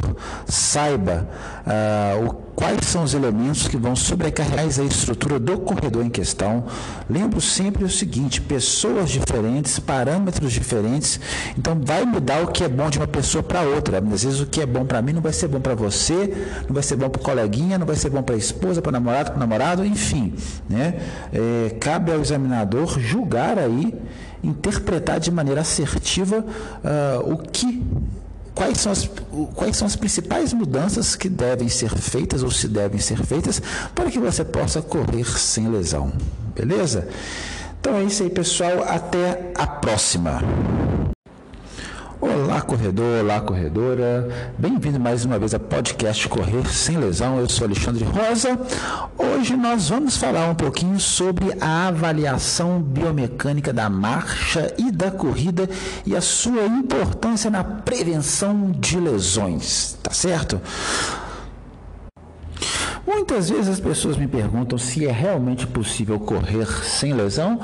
saiba 0.48 1.28
uh, 1.66 2.26
o, 2.26 2.34
quais 2.60 2.86
são 2.86 3.04
os 3.04 3.14
elementos 3.14 3.68
que 3.68 3.78
vão 3.78 3.96
sobrecarregar 3.96 4.66
a 4.66 4.84
estrutura 4.84 5.40
do 5.40 5.60
corredor 5.60 6.06
em 6.06 6.10
questão. 6.10 6.66
Lembro 7.10 7.40
sempre 7.40 7.84
o 7.84 7.90
seguinte: 7.90 8.42
pessoas 8.42 9.10
diferentes, 9.10 9.80
parâmetros 9.80 10.52
diferentes, 10.52 11.20
então 11.58 11.80
vai 11.82 12.04
mudar 12.04 12.44
o 12.44 12.48
que 12.48 12.64
é 12.64 12.68
bom 12.68 12.90
de 12.90 12.98
uma 12.98 13.08
pessoa 13.08 13.44
para 13.44 13.62
outra. 13.62 14.00
Às 14.00 14.24
vezes 14.24 14.42
o 14.42 14.46
que 14.46 14.62
é 14.62 14.66
bom 14.66 14.86
para 14.86 15.02
mim 15.02 15.14
não 15.14 15.22
vai 15.22 15.32
ser 15.34 15.48
bom 15.48 15.62
para 15.62 15.76
você, 15.76 16.34
não 16.68 16.74
vai 16.74 16.84
ser 16.84 16.96
bom 16.96 17.10
para 17.10 17.22
o 17.22 17.24
coleguinha, 17.24 17.78
não 17.78 17.86
vai 17.86 17.96
ser 17.96 18.10
bom 18.10 18.22
para 18.22 18.36
a 18.36 18.38
esposa, 18.38 18.82
para 18.82 18.90
o 18.90 18.94
namorado, 18.94 19.32
para 19.32 19.38
o 19.38 19.40
namorado, 19.40 19.86
enfim. 19.86 20.34
Né? 20.70 20.96
É, 21.32 21.76
cabe 21.80 22.12
ao 22.12 22.20
examinador 22.20 23.00
julgar 23.00 23.58
aí 23.58 23.94
interpretar 24.44 25.20
de 25.20 25.32
maneira 25.32 25.62
assertiva 25.62 26.40
uh, 26.40 27.34
o 27.34 27.38
que 27.38 27.84
quais 28.60 28.80
são, 28.80 28.92
as, 28.92 29.10
quais 29.56 29.78
são 29.78 29.88
as 29.88 29.96
principais 29.96 30.52
mudanças 30.52 31.16
que 31.16 31.30
devem 31.30 31.70
ser 31.70 31.96
feitas 31.98 32.44
ou 32.44 32.52
se 32.52 32.68
devem 32.68 33.00
ser 33.00 33.24
feitas 33.26 33.62
para 33.96 34.12
que 34.12 34.20
você 34.20 34.44
possa 34.44 34.82
correr 34.82 35.26
sem 35.38 35.70
lesão. 35.70 36.12
Beleza? 36.54 37.08
Então 37.80 37.96
é 37.96 38.04
isso 38.04 38.24
aí, 38.24 38.30
pessoal. 38.30 38.84
Até 38.84 39.54
a 39.56 39.66
próxima. 39.66 40.42
Olá, 42.22 42.60
corredor, 42.60 43.24
olá, 43.24 43.40
corredora. 43.40 44.28
Bem-vindo 44.58 45.00
mais 45.00 45.24
uma 45.24 45.40
vez 45.40 45.54
a 45.54 45.60
podcast 45.60 46.28
Correr 46.28 46.68
Sem 46.68 46.98
Lesão. 46.98 47.40
Eu 47.40 47.48
sou 47.48 47.66
Alexandre 47.66 48.04
Rosa. 48.04 48.60
Hoje 49.18 49.56
nós 49.56 49.88
vamos 49.88 50.18
falar 50.18 50.50
um 50.50 50.56
pouquinho 50.56 51.00
sobre 51.00 51.56
a 51.62 51.88
avaliação 51.88 52.82
biomecânica 52.82 53.72
da 53.72 53.90
marcha 53.90 54.74
e 54.78 54.92
da 54.92 55.10
corrida 55.10 55.70
e 56.06 56.14
a 56.14 56.20
sua 56.20 56.66
importância 56.66 57.50
na 57.50 57.64
prevenção 57.64 58.70
de 58.70 59.00
lesões, 59.00 59.98
tá 60.04 60.12
certo? 60.12 60.60
Muitas 63.08 63.50
vezes 63.50 63.70
as 63.70 63.80
pessoas 63.80 64.18
me 64.18 64.28
perguntam 64.28 64.78
se 64.78 65.08
é 65.08 65.12
realmente 65.12 65.66
possível 65.66 66.20
correr 66.20 66.68
sem 66.84 67.14
lesão. 67.14 67.60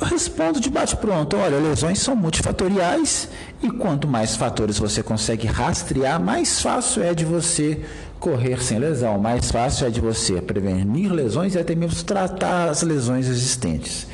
Respondo 0.00 0.60
de 0.60 0.70
bate-pronto: 0.70 1.36
olha, 1.36 1.58
lesões 1.58 1.98
são 1.98 2.16
multifatoriais 2.16 3.28
e 3.62 3.70
quanto 3.70 4.08
mais 4.08 4.34
fatores 4.34 4.78
você 4.78 5.02
consegue 5.02 5.46
rastrear, 5.46 6.20
mais 6.20 6.60
fácil 6.60 7.02
é 7.02 7.14
de 7.14 7.24
você 7.24 7.80
correr 8.18 8.62
sem 8.62 8.78
lesão, 8.78 9.18
mais 9.18 9.50
fácil 9.50 9.86
é 9.86 9.90
de 9.90 10.00
você 10.00 10.40
prevenir 10.40 11.12
lesões 11.12 11.54
e 11.54 11.58
até 11.58 11.74
mesmo 11.74 12.02
tratar 12.04 12.68
as 12.68 12.82
lesões 12.82 13.28
existentes. 13.28 14.06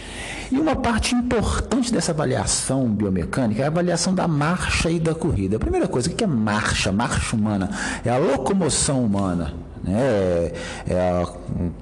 E 0.51 0.59
uma 0.59 0.77
parte 0.77 1.15
importante 1.15 1.93
dessa 1.93 2.13
avaliação 2.13 2.89
biomecânica 2.89 3.63
é 3.63 3.65
a 3.65 3.69
avaliação 3.69 4.15
da 4.15 4.29
marcha 4.29 4.89
e 4.91 5.01
da 5.01 5.15
corrida. 5.15 5.57
A 5.57 5.61
primeira 5.61 5.89
coisa, 5.89 6.09
o 6.09 6.13
que 6.13 6.23
é 6.23 6.27
marcha? 6.27 6.93
Marcha 6.93 7.35
humana 7.35 7.71
é 8.05 8.11
a 8.11 8.17
locomoção 8.17 9.05
humana. 9.05 9.55
Né? 9.87 9.99
É, 9.99 10.53
é, 10.89 11.27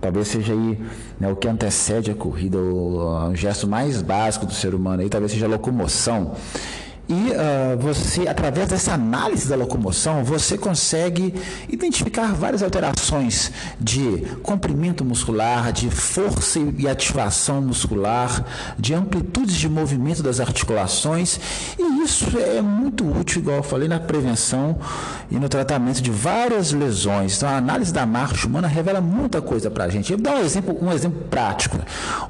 talvez 0.00 0.28
seja 0.28 0.52
aí 0.52 0.78
né, 1.18 1.30
o 1.30 1.36
que 1.36 1.48
antecede 1.48 2.10
a 2.10 2.14
corrida, 2.14 2.58
o, 2.58 3.30
o 3.30 3.34
gesto 3.34 3.66
mais 3.66 4.02
básico 4.02 4.46
do 4.46 4.52
ser 4.52 4.74
humano 4.74 5.02
aí, 5.02 5.08
talvez 5.08 5.32
seja 5.32 5.46
a 5.46 5.48
locomoção. 5.48 6.34
E 7.08 7.12
uh, 7.12 7.78
você, 7.78 8.26
através 8.26 8.68
dessa 8.68 8.94
análise 8.94 9.46
da 9.48 9.56
locomoção, 9.56 10.24
você 10.24 10.56
consegue 10.56 11.34
identificar 11.68 12.32
várias 12.32 12.62
alterações 12.62 13.52
de 13.78 14.24
comprimento 14.42 15.04
muscular, 15.04 15.70
de 15.70 15.90
força 15.90 16.58
e 16.78 16.88
ativação 16.88 17.60
muscular, 17.60 18.44
de 18.78 18.94
amplitudes 18.94 19.56
de 19.56 19.68
movimento 19.68 20.22
das 20.22 20.40
articulações. 20.40 21.38
E 21.78 22.02
isso 22.02 22.38
é 22.38 22.62
muito 22.62 23.04
útil, 23.06 23.42
igual 23.42 23.58
eu 23.58 23.62
falei, 23.62 23.86
na 23.86 24.00
prevenção 24.00 24.78
e 25.30 25.36
no 25.36 25.48
tratamento 25.48 26.00
de 26.00 26.10
várias 26.10 26.72
lesões. 26.72 27.36
Então, 27.36 27.50
a 27.50 27.56
análise 27.56 27.92
da 27.92 28.06
marcha 28.06 28.46
humana 28.46 28.66
revela 28.66 29.02
muita 29.02 29.42
coisa 29.42 29.70
para 29.70 29.84
a 29.84 29.88
gente. 29.88 30.10
Eu 30.10 30.18
vou 30.18 30.24
dar 30.24 30.36
um 30.36 30.44
exemplo, 30.44 30.78
um 30.80 30.90
exemplo 30.90 31.22
prático. 31.28 31.78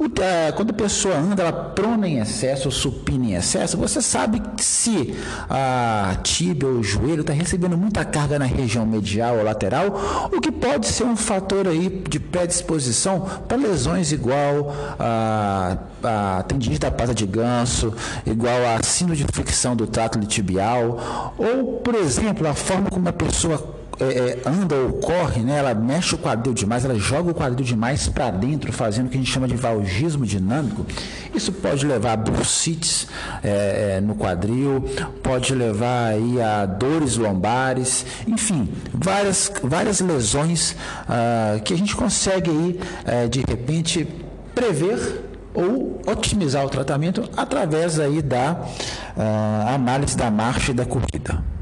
O, 0.00 0.06
uh, 0.06 0.52
quando 0.56 0.70
a 0.70 0.74
pessoa 0.74 1.14
anda, 1.16 1.42
ela 1.42 1.52
prona 1.52 2.08
em 2.08 2.18
excesso 2.18 2.66
ou 2.66 2.72
supina 2.72 3.26
em 3.26 3.34
excesso, 3.34 3.76
você 3.76 4.02
sabe 4.02 4.40
que 4.56 4.63
se 4.64 5.14
a 5.48 6.16
tíbia 6.22 6.68
ou 6.68 6.76
o 6.76 6.82
joelho 6.82 7.20
está 7.20 7.32
recebendo 7.32 7.76
muita 7.76 8.04
carga 8.04 8.38
na 8.38 8.46
região 8.46 8.86
medial 8.86 9.36
ou 9.36 9.44
lateral, 9.44 10.30
o 10.32 10.40
que 10.40 10.50
pode 10.50 10.86
ser 10.86 11.04
um 11.04 11.16
fator 11.16 11.68
aí 11.68 12.02
de 12.08 12.18
predisposição 12.18 13.20
para 13.46 13.56
lesões 13.56 14.10
igual 14.10 14.74
a, 14.98 15.76
a 16.02 16.42
tendinite 16.44 16.80
da 16.80 16.90
pata 16.90 17.14
de 17.14 17.26
ganso, 17.26 17.94
igual 18.26 18.56
a 18.66 18.82
síndrome 18.82 19.22
de 19.22 19.32
fricção 19.32 19.76
do 19.76 19.86
trato 19.86 20.18
tibial, 20.26 21.34
ou, 21.36 21.80
por 21.80 21.94
exemplo, 21.94 22.48
a 22.48 22.54
forma 22.54 22.88
como 22.90 23.08
a 23.08 23.12
pessoa 23.12 23.83
é, 24.00 24.04
é, 24.04 24.42
anda 24.48 24.74
ou 24.74 24.94
corre, 24.94 25.42
né, 25.42 25.58
ela 25.58 25.74
mexe 25.74 26.14
o 26.14 26.18
quadril 26.18 26.52
demais, 26.52 26.84
ela 26.84 26.94
joga 26.96 27.30
o 27.30 27.34
quadril 27.34 27.64
demais 27.64 28.08
para 28.08 28.30
dentro, 28.30 28.72
fazendo 28.72 29.06
o 29.06 29.08
que 29.08 29.16
a 29.16 29.20
gente 29.20 29.30
chama 29.30 29.46
de 29.46 29.56
valgismo 29.56 30.26
dinâmico. 30.26 30.84
Isso 31.34 31.52
pode 31.52 31.86
levar 31.86 32.12
a 32.12 32.16
bursites 32.16 33.06
é, 33.42 33.96
é, 33.96 34.00
no 34.00 34.14
quadril, 34.14 34.84
pode 35.22 35.54
levar 35.54 36.12
aí 36.12 36.40
a 36.40 36.66
dores 36.66 37.16
lombares, 37.16 38.04
enfim, 38.26 38.68
várias, 38.92 39.52
várias 39.62 40.00
lesões 40.00 40.76
ah, 41.08 41.58
que 41.64 41.72
a 41.72 41.76
gente 41.76 41.94
consegue 41.94 42.50
aí, 42.50 42.80
é, 43.04 43.28
de 43.28 43.40
repente, 43.40 44.06
prever 44.54 45.24
ou 45.52 46.00
otimizar 46.06 46.64
o 46.64 46.68
tratamento 46.68 47.28
através 47.36 48.00
aí 48.00 48.20
da 48.20 48.60
ah, 49.16 49.74
análise 49.74 50.16
da 50.16 50.30
marcha 50.30 50.72
e 50.72 50.74
da 50.74 50.84
corrida. 50.84 51.53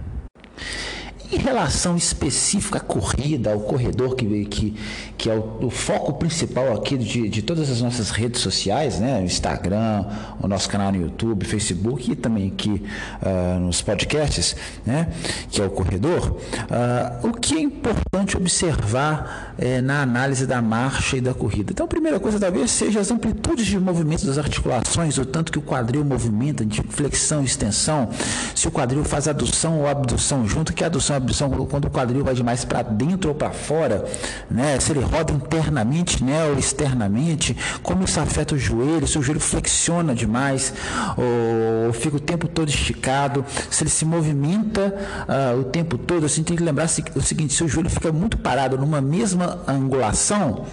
Em 1.33 1.39
relação 1.39 1.97
específica 1.97 2.77
à 2.77 2.81
corrida, 2.81 3.55
ao 3.55 3.61
corredor, 3.61 4.15
que, 4.15 4.45
que, 4.45 4.77
que 5.17 5.31
é 5.31 5.35
o, 5.35 5.65
o 5.67 5.71
foco 5.71 6.13
principal 6.13 6.75
aqui 6.75 6.99
de, 6.99 7.27
de 7.27 7.41
todas 7.41 7.71
as 7.71 7.81
nossas 7.81 8.11
redes 8.11 8.43
sociais, 8.43 9.01
né? 9.01 9.23
Instagram, 9.25 10.05
o 10.43 10.47
nosso 10.47 10.69
canal 10.69 10.93
no 10.93 11.01
YouTube, 11.01 11.47
Facebook 11.47 12.13
e 12.13 12.15
também 12.15 12.49
aqui 12.49 12.83
uh, 13.23 13.59
nos 13.61 13.81
podcasts, 13.81 14.55
né? 14.85 15.09
Que 15.51 15.63
é 15.63 15.65
o 15.65 15.71
corredor. 15.71 16.33
Uh, 16.33 17.29
o 17.29 17.33
que 17.33 17.55
é 17.55 17.61
importante 17.63 18.37
observar 18.37 19.52
uh, 19.59 19.83
na 19.83 20.03
análise 20.03 20.47
da 20.47 20.61
marcha 20.61 21.17
e 21.17 21.21
da 21.21 21.35
corrida? 21.35 21.73
Então, 21.73 21.85
a 21.85 21.89
primeira 21.89 22.19
coisa 22.19 22.39
talvez 22.39 22.71
seja 22.71 23.01
as 23.01 23.11
amplitudes 23.11 23.67
de 23.67 23.79
movimento 23.79 24.27
das 24.27 24.39
articulações, 24.39 25.19
o 25.19 25.25
tanto 25.25 25.53
que 25.53 25.59
o 25.59 25.63
quadril 25.63 26.05
movimenta, 26.05 26.65
de 26.65 26.83
flexão 26.83 27.43
e 27.43 27.45
extensão, 27.45 28.09
se 28.55 28.69
o 28.69 28.71
quadril 28.71 29.05
faz 29.05 29.29
adução 29.29 29.81
ou 29.81 29.89
abdução 29.89 30.47
junto, 30.47 30.73
que 30.73 30.85
adução 30.85 31.17
abdução, 31.17 31.51
quando 31.67 31.87
o 31.87 31.91
quadril 31.91 32.25
vai 32.25 32.35
demais 32.35 32.65
para 32.65 32.83
dentro 32.83 33.31
ou 33.31 33.35
para 33.35 33.51
fora, 33.51 34.05
né? 34.51 34.79
se 34.81 34.93
ele 34.93 35.01
roda 35.01 35.33
internamente 35.33 36.23
né? 36.23 36.45
ou 36.47 36.59
externamente, 36.59 37.57
como 37.83 38.05
isso 38.05 38.21
afeta 38.21 38.55
o 38.55 38.59
joelho, 38.59 39.07
se 39.07 39.19
o 39.19 39.23
joelho 39.23 39.41
flexiona 39.41 40.15
demais, 40.15 40.73
ou 41.17 41.93
fica 41.93 42.17
o 42.17 42.21
tempo 42.21 42.49
todo 42.49 42.69
esticado, 42.69 43.45
se 43.71 43.83
ele 43.83 43.91
se 43.91 44.05
movimenta 44.05 44.95
uh, 45.29 45.61
o 45.61 45.65
tempo 45.65 45.99
todo, 45.99 46.27
assim, 46.27 46.43
tem 46.43 46.57
que 46.57 46.63
lembrar 46.63 46.87
o 47.15 47.23
seguinte, 47.23 47.55
se 47.55 47.65
o 47.65 47.69
joelho 47.69 47.91
fica 47.91 48.13
muito 48.13 48.37
parado 48.39 48.77
numa 48.77 49.01
mesma 49.01 49.42
angulação, 49.67 50.65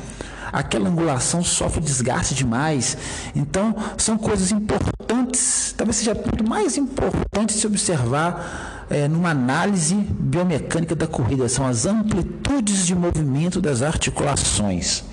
aquela 0.52 0.90
angulação 0.90 1.44
sofre 1.44 1.82
desgaste 1.82 2.34
demais. 2.34 2.98
Então, 3.36 3.76
são 3.98 4.18
coisas 4.18 4.52
importantes, 4.52 5.74
talvez 5.78 5.98
seja 5.98 6.14
o 6.14 6.16
ponto 6.16 6.48
mais 6.48 6.78
importante 6.78 7.54
se 7.54 7.66
observar 7.68 8.86
é, 8.90 9.08
numa 9.08 9.30
análise 9.30 9.96
biomecânica 9.96 10.96
da 10.96 11.08
corrida, 11.08 11.48
são 11.48 11.66
as 11.66 11.86
amplitudes 11.86 12.86
de 12.86 12.96
movimento 12.96 13.62
das 13.62 13.82
articulações. 13.82 15.04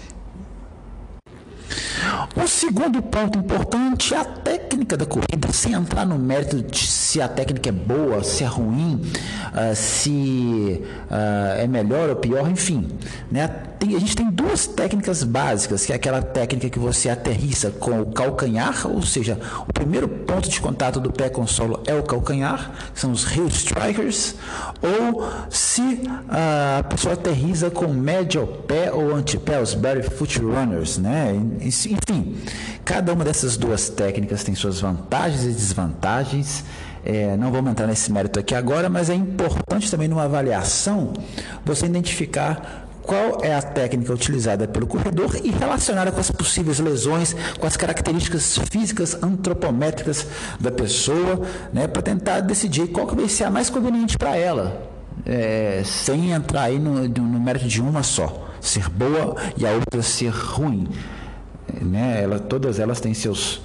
O 2.35 2.47
segundo 2.47 3.03
ponto 3.03 3.39
importante 3.39 4.15
é 4.15 4.19
a 4.19 4.25
técnica 4.25 4.97
da 4.97 5.07
corrida, 5.07 5.53
sem 5.53 5.73
entrar 5.73 6.05
no 6.05 6.19
mérito 6.19 6.63
de 6.63 6.87
se 7.17 7.23
a 7.23 7.29
técnica 7.29 7.71
é 7.71 7.73
boa, 7.73 8.23
se 8.23 8.45
é 8.45 8.47
ruim, 8.47 9.01
uh, 9.01 9.75
se 9.75 10.83
uh, 11.11 11.63
é 11.63 11.67
melhor 11.67 12.11
ou 12.11 12.17
pior, 12.17 12.47
enfim. 12.51 12.87
Né? 13.31 13.51
A 13.81 13.99
gente 13.99 14.15
tem 14.17 14.31
duas 14.31 14.67
técnicas 14.67 15.23
básicas, 15.23 15.87
que 15.87 15.93
é 15.93 15.97
aquela 15.97 16.21
técnica 16.21 16.69
que 16.69 16.79
você 16.79 17.09
aterrissa 17.09 17.71
com 17.71 18.03
o 18.03 18.07
calcanhar, 18.07 18.87
ou 18.87 19.01
seja, 19.01 19.39
o 19.67 19.73
primeiro 19.73 20.09
ponto 20.09 20.49
de 20.49 20.61
contato 20.61 21.01
do 21.01 21.11
pé 21.11 21.31
com 21.31 21.43
o 21.43 21.49
solo 21.49 21.83
é 21.87 21.95
o 21.95 22.03
calcanhar, 22.03 22.71
que 22.93 23.01
são 23.01 23.13
os 23.13 23.25
heel 23.35 23.47
strikers, 23.47 24.35
ou 24.83 25.27
se 25.49 25.81
uh, 25.81 26.81
a 26.81 26.83
pessoa 26.83 27.15
aterriza 27.15 27.71
com 27.71 27.87
médio 27.89 28.47
pé 28.47 28.93
ou 28.93 29.15
antepé, 29.15 29.59
os 29.61 29.73
barefoot 29.73 30.39
runners, 30.39 30.99
né? 30.99 31.35
Enfim, 31.61 32.37
cada 32.85 33.13
uma 33.15 33.25
dessas 33.25 33.57
duas 33.57 33.89
técnicas 33.89 34.45
tem 34.45 34.55
suas 34.55 34.81
vantagens 34.81 35.45
e 35.45 35.49
desvantagens. 35.49 36.65
É, 37.09 37.37
não 37.37 37.53
vamos 37.53 37.71
entrar 37.71 37.87
nesse 37.87 38.11
mérito 38.11 38.41
aqui 38.41 38.53
agora, 38.53 38.89
mas 38.89 39.09
é 39.09 39.15
importante 39.15 39.89
também 39.89 40.09
numa 40.09 40.25
avaliação 40.25 41.13
você 41.65 41.87
identificar 41.87 42.89
qual 43.03 43.39
é 43.45 43.55
a 43.55 43.63
técnica 43.63 44.13
utilizada 44.13 44.67
pelo 44.67 44.89
corredor 44.89 45.37
e 45.45 45.51
relacionada 45.51 46.11
com 46.11 46.19
as 46.19 46.33
possíveis 46.33 46.81
lesões, 46.81 47.37
com 47.61 47.65
as 47.65 47.77
características 47.77 48.59
físicas 48.73 49.17
antropométricas 49.23 50.27
da 50.59 50.73
pessoa, 50.73 51.43
né, 51.73 51.87
para 51.87 52.03
tentar 52.03 52.41
decidir 52.41 52.89
qual 52.89 53.07
que 53.07 53.15
vai 53.15 53.29
ser 53.29 53.45
a 53.45 53.51
mais 53.51 53.71
conveniente 53.71 54.19
para 54.19 54.37
ela, 54.37 54.91
é, 55.25 55.83
sem 55.85 56.33
entrar 56.33 56.63
aí 56.63 56.81
no, 56.81 57.07
no 57.07 57.39
mérito 57.39 57.69
de 57.69 57.81
uma 57.81 58.03
só, 58.03 58.49
ser 58.61 58.89
boa 58.89 59.37
e 59.57 59.65
a 59.65 59.71
outra 59.71 60.03
ser 60.03 60.31
ruim. 60.31 60.89
Né? 61.81 62.21
Ela, 62.21 62.41
todas 62.41 62.81
elas 62.81 62.99
têm 62.99 63.15
seus 63.15 63.61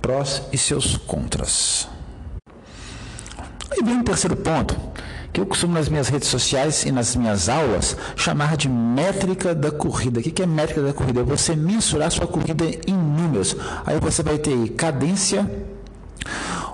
prós 0.00 0.44
e 0.50 0.56
seus 0.56 0.96
contras. 0.96 1.94
E 3.78 3.82
vem 3.82 3.96
o 3.96 3.98
um 3.98 4.02
terceiro 4.02 4.34
ponto, 4.36 4.74
que 5.34 5.40
eu 5.40 5.44
costumo 5.44 5.74
nas 5.74 5.86
minhas 5.88 6.08
redes 6.08 6.28
sociais 6.28 6.84
e 6.84 6.90
nas 6.90 7.14
minhas 7.14 7.46
aulas 7.46 7.94
chamar 8.16 8.56
de 8.56 8.70
métrica 8.70 9.54
da 9.54 9.70
corrida. 9.70 10.18
O 10.18 10.22
que 10.22 10.42
é 10.42 10.46
métrica 10.46 10.80
da 10.80 10.94
corrida? 10.94 11.20
É 11.20 11.22
você 11.22 11.54
mensurar 11.54 12.10
sua 12.10 12.26
corrida 12.26 12.64
em 12.64 12.94
números. 12.94 13.54
Aí 13.84 14.00
você 14.00 14.22
vai 14.22 14.38
ter 14.38 14.70
cadência, 14.70 15.46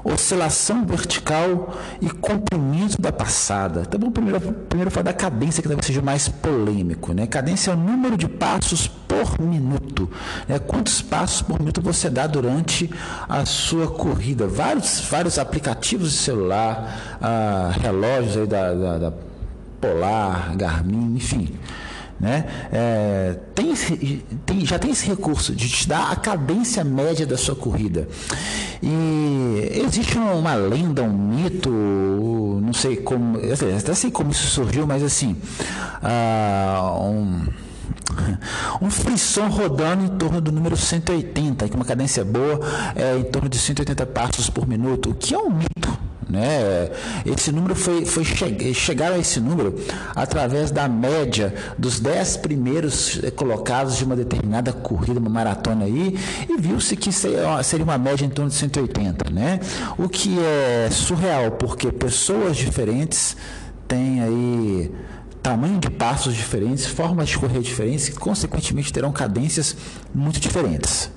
oscilação 0.04 0.85
vertical 0.85 1.75
e 2.00 2.11
comprimento 2.11 3.00
da 3.00 3.12
passada. 3.12 3.82
Então 3.87 4.00
vamos 4.00 4.14
primeiro, 4.14 4.40
primeiro 4.40 4.90
falar 4.90 5.04
da 5.04 5.12
cadência, 5.12 5.62
que 5.62 5.68
talvez 5.68 5.87
seja 5.87 6.02
mais 6.02 6.28
polêmico. 6.28 7.12
Né? 7.12 7.26
Cadência 7.26 7.71
é 7.71 7.75
o 7.75 7.76
número 7.76 8.16
de 8.16 8.28
passos 8.28 8.88
por 8.88 9.40
minuto. 9.40 10.11
Né? 10.49 10.59
Quantos 10.59 11.00
passos 11.00 11.42
por 11.42 11.59
minuto 11.59 11.80
você 11.80 12.11
dá 12.11 12.26
durante 12.26 12.90
a 13.28 13.44
sua 13.47 13.88
corrida? 13.88 14.47
Vários, 14.47 15.00
vários 15.11 15.38
aplicativos 15.38 16.11
de 16.12 16.18
celular, 16.18 17.18
ah, 17.21 17.73
relógios 17.80 18.37
aí 18.37 18.47
da, 18.47 18.75
da, 18.75 18.99
da 18.99 19.12
Polar, 19.80 20.56
Garmin, 20.56 21.16
enfim 21.16 21.52
né? 22.23 22.45
É, 22.73 23.37
tem, 23.52 23.75
tem, 24.47 24.64
já 24.64 24.79
tem 24.79 24.93
esse 24.93 25.05
recurso 25.07 25.52
de 25.55 25.69
te 25.69 25.88
dar 25.88 26.12
a 26.12 26.17
cadência 26.17 26.85
média 26.85 27.26
da 27.26 27.37
sua 27.37 27.57
corrida. 27.57 28.09
E 28.81 29.83
existe 29.85 30.17
uma 30.17 30.55
lenda, 30.55 31.02
um 31.02 31.12
mito, 31.12 31.69
não 31.69 32.73
sei 32.73 32.97
como, 32.97 33.38
até 33.38 33.95
sei 33.95 34.12
como 34.12 34.31
isso 34.31 34.47
surgiu, 34.47 34.87
mas 34.87 35.02
assim, 35.02 35.37
uh, 36.02 37.02
um 37.02 37.47
um 38.81 38.91
frisson 38.91 39.49
rodando 39.49 40.05
em 40.05 40.09
torno 40.09 40.41
do 40.41 40.52
número 40.52 40.76
180, 40.76 41.69
que 41.69 41.75
uma 41.75 41.85
cadência 41.85 42.25
boa 42.25 42.61
é 42.95 43.17
em 43.19 43.25
torno 43.25 43.49
de 43.49 43.59
180 43.59 44.07
passos 44.07 44.49
por 44.49 44.67
minuto, 44.67 45.11
o 45.11 45.14
que 45.14 45.35
é 45.35 45.38
um 45.38 45.50
mito. 45.50 46.12
Né? 46.33 46.89
Esse 47.27 47.53
número 47.53 47.75
foi, 47.75 48.07
foi 48.07 48.25
che 48.25 48.73
chegaram 48.73 49.17
a 49.17 49.19
esse 49.19 49.39
número 49.39 49.79
através 50.17 50.71
da 50.71 50.89
média 50.89 51.55
dos 51.77 52.01
10 52.01 52.39
primeiros 52.39 53.21
colocados 53.37 53.99
de 53.99 54.05
uma 54.05 54.17
determinada 54.17 54.73
corrida, 54.73 55.21
uma 55.21 55.29
maratona 55.29 55.85
aí, 55.85 56.19
e 56.49 56.57
viu-se 56.59 56.97
que 56.97 57.12
seria 57.12 57.85
uma 57.85 57.99
média 57.99 58.25
em 58.25 58.31
torno 58.31 58.51
de 58.51 58.57
180, 58.57 59.31
né? 59.31 59.61
O 59.99 60.09
que 60.09 60.39
é 60.41 60.89
surreal, 60.91 61.51
porque 61.51 61.93
pessoas 61.93 62.57
diferentes 62.57 63.37
têm 63.87 64.23
aí 64.23 64.91
tamanho 65.43 65.79
de 65.79 65.91
passos 65.91 66.35
diferentes, 66.35 66.87
formas 66.87 67.29
de 67.29 67.37
correr 67.37 67.61
diferentes, 67.61 68.09
que 68.09 68.17
consequentemente 68.17 68.91
terão 68.91 69.12
cadências 69.12 69.77
muito 70.15 70.41
diferentes. 70.41 71.11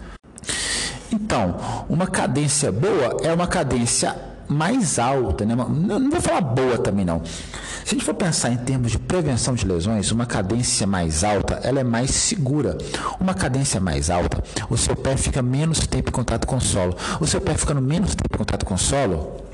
Então, 1.10 1.56
uma 1.88 2.06
cadência 2.06 2.70
boa 2.70 3.16
é 3.24 3.32
uma 3.32 3.48
cadência 3.48 4.35
mais 4.48 5.00
alta, 5.00 5.46
né? 5.46 5.56
não, 5.56 6.00
não 6.00 6.10
vou 6.10 6.22
falar 6.22 6.42
boa 6.42 6.78
também 6.78 7.06
não. 7.06 7.22
Se 7.24 7.94
a 7.94 7.98
gente 7.98 8.06
for 8.06 8.16
pensar 8.16 8.52
em 8.52 8.58
termos 8.58 8.92
de 8.92 8.98
prevenção 8.98 9.54
de 9.54 9.68
lesões, 9.68 10.12
uma 10.12 10.26
cadência 10.26 10.88
mais 10.88 11.24
alta, 11.24 11.60
ela 11.64 11.80
é 11.80 11.84
mais 11.84 12.12
segura. 12.12 12.78
Uma 13.20 13.34
cadência 13.34 13.80
mais 13.80 14.10
alta, 14.10 14.44
o 14.70 14.78
seu 14.78 14.96
pé 14.96 15.16
fica 15.18 15.42
menos 15.42 15.80
tempo 15.86 16.10
em 16.10 16.12
contato 16.12 16.48
com 16.48 16.58
o 16.58 16.62
solo. 16.62 16.96
O 17.20 17.28
seu 17.28 17.40
pé 17.40 17.54
ficando 17.54 17.82
menos 17.82 18.16
tempo 18.16 18.34
em 18.34 18.38
contato 18.38 18.66
com 18.66 18.74
o 18.74 18.78
solo, 18.78 19.46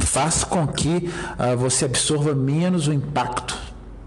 faz 0.00 0.44
com 0.44 0.66
que 0.66 1.10
uh, 1.38 1.56
você 1.56 1.84
absorva 1.84 2.34
menos 2.34 2.88
o 2.88 2.92
impacto 2.92 3.65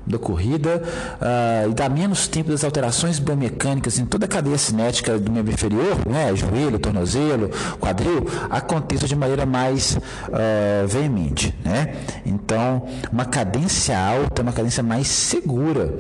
da 0.10 0.18
corrida 0.18 0.82
uh, 1.22 1.70
e 1.70 1.74
dá 1.74 1.88
menos 1.88 2.28
tempo 2.28 2.50
das 2.50 2.64
alterações 2.64 3.20
biomecânicas 3.20 4.00
em 4.00 4.06
toda 4.06 4.26
a 4.26 4.28
cadeia 4.28 4.58
cinética 4.58 5.18
do 5.20 5.32
membro 5.32 5.54
inferior, 5.54 5.98
né, 6.08 6.36
joelho, 6.36 6.80
tornozelo, 6.80 7.50
quadril, 7.80 8.26
aconteça 8.50 9.08
de 9.08 9.16
maneira 9.16 9.46
mais 9.46 9.96
uh, 9.96 10.88
veemente. 10.88 11.54
Né? 11.64 11.96
Então, 12.26 12.88
uma 13.12 13.26
cadência 13.26 13.98
alta 13.98 14.42
é 14.42 14.44
uma 14.44 14.54
cadência 14.54 14.82
mais 14.82 15.08
segura, 15.08 15.94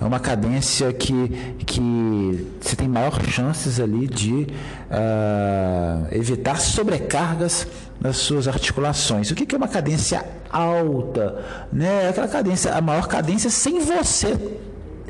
é 0.00 0.04
uma 0.04 0.20
cadência 0.20 0.92
que, 0.92 1.56
que 1.66 2.46
você 2.60 2.76
tem 2.76 2.88
maior 2.88 3.20
chances 3.24 3.80
ali 3.80 4.06
de 4.06 4.46
uh, 4.90 6.06
evitar 6.12 6.60
sobrecargas 6.60 7.66
nas 8.06 8.18
suas 8.18 8.46
articulações. 8.46 9.30
O 9.30 9.34
que 9.34 9.54
é 9.54 9.58
uma 9.58 9.68
cadência 9.68 10.24
alta? 10.50 11.44
Né? 11.72 12.08
Aquela 12.08 12.28
cadência, 12.28 12.72
a 12.72 12.80
maior 12.80 13.08
cadência 13.08 13.50
sem 13.50 13.80
você 13.80 14.36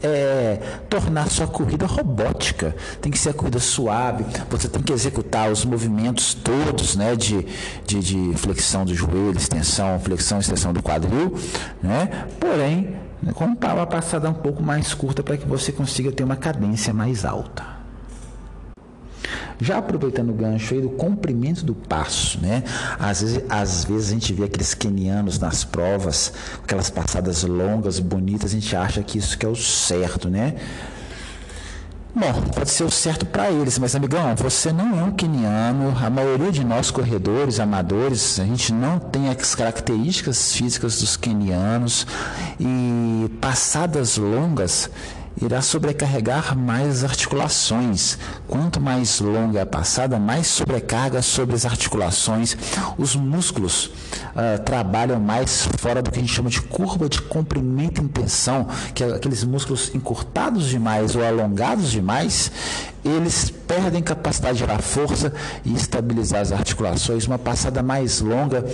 é, 0.02 0.58
tornar 0.88 1.28
sua 1.28 1.46
corrida 1.46 1.86
robótica. 1.86 2.74
Tem 3.00 3.12
que 3.12 3.18
ser 3.18 3.30
a 3.30 3.34
corrida 3.34 3.58
suave, 3.58 4.24
você 4.50 4.68
tem 4.68 4.82
que 4.82 4.92
executar 4.92 5.50
os 5.50 5.64
movimentos 5.64 6.34
todos 6.34 6.96
né, 6.96 7.14
de, 7.14 7.46
de, 7.84 8.00
de 8.00 8.38
flexão 8.38 8.84
do 8.84 8.94
joelho, 8.94 9.36
extensão, 9.36 10.00
flexão, 10.00 10.38
extensão 10.38 10.72
do 10.72 10.82
quadril, 10.82 11.34
né? 11.82 12.26
porém, 12.40 12.96
com 13.34 13.44
uma 13.44 13.86
passada 13.86 14.28
um 14.28 14.34
pouco 14.34 14.62
mais 14.62 14.94
curta 14.94 15.22
para 15.22 15.36
que 15.36 15.46
você 15.46 15.72
consiga 15.72 16.12
ter 16.12 16.24
uma 16.24 16.36
cadência 16.36 16.92
mais 16.92 17.24
alta. 17.24 17.75
Já 19.60 19.78
aproveitando 19.78 20.30
o 20.30 20.34
gancho 20.34 20.74
aí 20.74 20.80
do 20.80 20.90
comprimento 20.90 21.64
do 21.64 21.74
passo, 21.74 22.38
né? 22.40 22.62
Às 22.98 23.22
vezes, 23.22 23.42
às 23.48 23.84
vezes 23.84 24.10
a 24.10 24.12
gente 24.12 24.32
vê 24.32 24.44
aqueles 24.44 24.74
kenianos 24.74 25.38
nas 25.38 25.64
provas, 25.64 26.32
aquelas 26.62 26.90
passadas 26.90 27.42
longas, 27.42 27.98
bonitas, 27.98 28.50
a 28.50 28.54
gente 28.54 28.74
acha 28.76 29.02
que 29.02 29.18
isso 29.18 29.38
que 29.38 29.46
é 29.46 29.48
o 29.48 29.56
certo, 29.56 30.28
né? 30.28 30.54
Bom, 32.18 32.32
pode 32.54 32.70
ser 32.70 32.84
o 32.84 32.90
certo 32.90 33.26
para 33.26 33.50
eles, 33.50 33.78
mas 33.78 33.94
amigão, 33.94 34.34
você 34.36 34.72
não 34.72 34.98
é 34.98 35.02
um 35.02 35.10
queniano. 35.10 35.94
A 36.02 36.08
maioria 36.08 36.50
de 36.50 36.64
nós 36.64 36.90
corredores, 36.90 37.60
amadores, 37.60 38.40
a 38.40 38.44
gente 38.46 38.72
não 38.72 38.98
tem 38.98 39.28
as 39.28 39.54
características 39.54 40.54
físicas 40.54 40.98
dos 40.98 41.14
quenianos 41.14 42.06
e 42.58 43.28
passadas 43.38 44.16
longas 44.16 44.88
irá 45.40 45.60
sobrecarregar 45.60 46.56
mais 46.56 46.98
as 46.98 47.04
articulações. 47.04 48.18
Quanto 48.48 48.80
mais 48.80 49.20
longa 49.20 49.62
a 49.62 49.66
passada, 49.66 50.18
mais 50.18 50.46
sobrecarga 50.46 51.22
sobre 51.22 51.54
as 51.54 51.64
articulações. 51.64 52.56
Os 52.96 53.14
músculos 53.14 53.90
uh, 54.36 54.62
trabalham 54.62 55.18
mais 55.18 55.68
fora 55.78 56.02
do 56.02 56.10
que 56.10 56.18
a 56.18 56.20
gente 56.20 56.32
chama 56.32 56.50
de 56.50 56.60
curva 56.60 57.08
de 57.08 57.20
comprimento 57.22 58.02
em 58.02 58.06
tensão, 58.06 58.68
que 58.94 59.02
é 59.02 59.14
aqueles 59.14 59.42
músculos 59.42 59.94
encurtados 59.94 60.68
demais 60.68 61.16
ou 61.16 61.24
alongados 61.24 61.90
demais, 61.90 62.52
eles 63.04 63.50
perdem 63.50 64.02
capacidade 64.02 64.54
de 64.54 64.60
gerar 64.60 64.80
força 64.80 65.32
e 65.64 65.72
estabilizar 65.72 66.40
as 66.40 66.52
articulações. 66.52 67.26
Uma 67.26 67.38
passada 67.38 67.82
mais 67.82 68.20
longa 68.20 68.64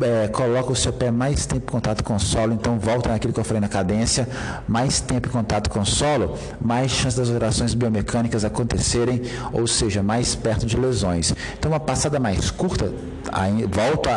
é, 0.00 0.28
coloca 0.28 0.72
o 0.72 0.76
seu 0.76 0.92
pé 0.92 1.10
mais 1.10 1.46
tempo 1.46 1.64
em 1.68 1.72
contato 1.72 2.02
com 2.02 2.16
o 2.16 2.20
solo, 2.20 2.52
então 2.52 2.78
volta 2.78 3.08
naquilo 3.08 3.32
que 3.32 3.38
eu 3.38 3.44
falei 3.44 3.60
na 3.60 3.68
cadência, 3.68 4.28
mais 4.66 5.00
tempo 5.00 5.28
em 5.28 5.30
contato 5.30 5.70
com 5.70 5.80
o 5.80 5.86
solo, 5.86 6.36
mais 6.60 6.90
chance 6.90 7.16
das 7.16 7.28
alterações 7.28 7.74
biomecânicas 7.74 8.44
acontecerem, 8.44 9.22
ou 9.52 9.66
seja, 9.66 10.02
mais 10.02 10.34
perto 10.34 10.66
de 10.66 10.76
lesões. 10.76 11.32
Então 11.56 11.70
uma 11.70 11.80
passada 11.80 12.18
mais 12.18 12.50
curta, 12.50 12.92
aí, 13.32 13.64
volta 13.66 14.10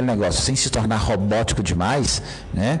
àquele 0.00 0.06
negócio, 0.06 0.42
sem 0.42 0.56
se 0.56 0.70
tornar 0.70 0.96
robótico 0.96 1.62
demais, 1.62 2.22
né? 2.52 2.80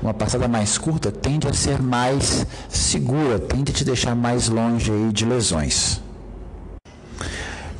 uma 0.00 0.14
passada 0.14 0.46
mais 0.46 0.78
curta 0.78 1.10
tende 1.10 1.48
a 1.48 1.52
ser 1.52 1.82
mais 1.82 2.46
segura, 2.68 3.38
tende 3.38 3.72
a 3.72 3.74
te 3.74 3.84
deixar 3.84 4.14
mais 4.14 4.48
longe 4.48 4.90
aí 4.90 5.12
de 5.12 5.24
lesões. 5.24 6.00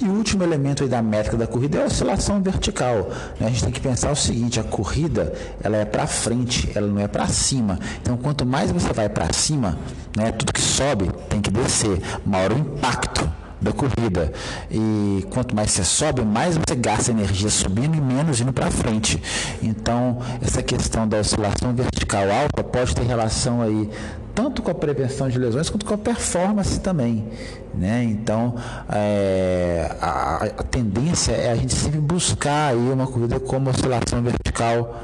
E 0.00 0.06
o 0.06 0.12
último 0.12 0.42
elemento 0.42 0.86
da 0.88 1.00
métrica 1.00 1.36
da 1.36 1.46
corrida 1.46 1.78
é 1.78 1.82
a 1.82 1.86
oscilação 1.86 2.42
vertical. 2.42 3.10
Né? 3.38 3.46
A 3.46 3.48
gente 3.48 3.64
tem 3.64 3.72
que 3.72 3.80
pensar 3.80 4.10
o 4.10 4.16
seguinte: 4.16 4.58
a 4.58 4.64
corrida 4.64 5.32
ela 5.62 5.76
é 5.76 5.84
para 5.84 6.06
frente, 6.06 6.70
ela 6.74 6.86
não 6.86 7.00
é 7.00 7.06
para 7.06 7.26
cima. 7.28 7.78
Então, 8.02 8.16
quanto 8.16 8.44
mais 8.44 8.70
você 8.70 8.92
vai 8.92 9.08
para 9.08 9.32
cima, 9.32 9.78
né, 10.16 10.32
tudo 10.32 10.52
que 10.52 10.60
sobe 10.60 11.10
tem 11.28 11.40
que 11.40 11.50
descer, 11.50 12.00
maior 12.26 12.52
o 12.52 12.58
impacto 12.58 13.43
da 13.64 13.72
corrida. 13.72 14.32
E 14.70 15.26
quanto 15.30 15.56
mais 15.56 15.72
você 15.72 15.82
sobe, 15.82 16.22
mais 16.22 16.56
você 16.56 16.76
gasta 16.76 17.10
energia 17.10 17.50
subindo 17.50 17.96
e 17.96 18.00
menos 18.00 18.40
indo 18.40 18.52
para 18.52 18.70
frente. 18.70 19.20
Então, 19.62 20.18
essa 20.40 20.62
questão 20.62 21.08
da 21.08 21.18
oscilação 21.18 21.74
vertical 21.74 22.30
alta 22.30 22.62
pode 22.62 22.94
ter 22.94 23.02
relação 23.02 23.62
aí 23.62 23.90
tanto 24.34 24.62
com 24.62 24.70
a 24.70 24.74
prevenção 24.74 25.28
de 25.28 25.38
lesões 25.38 25.70
quanto 25.70 25.86
com 25.86 25.94
a 25.94 25.98
performance 25.98 26.80
também. 26.80 27.24
Né? 27.72 28.04
Então, 28.04 28.56
é, 28.90 29.96
a, 30.00 30.44
a, 30.44 30.62
tendência 30.62 31.32
é 31.32 31.50
a 31.50 31.56
gente 31.56 31.74
sempre 31.74 32.00
buscar 32.00 32.72
aí 32.72 32.90
uma 32.92 33.06
corrida 33.06 33.38
com 33.40 33.56
uma 33.56 33.70
oscilação 33.70 34.22
vertical 34.22 35.00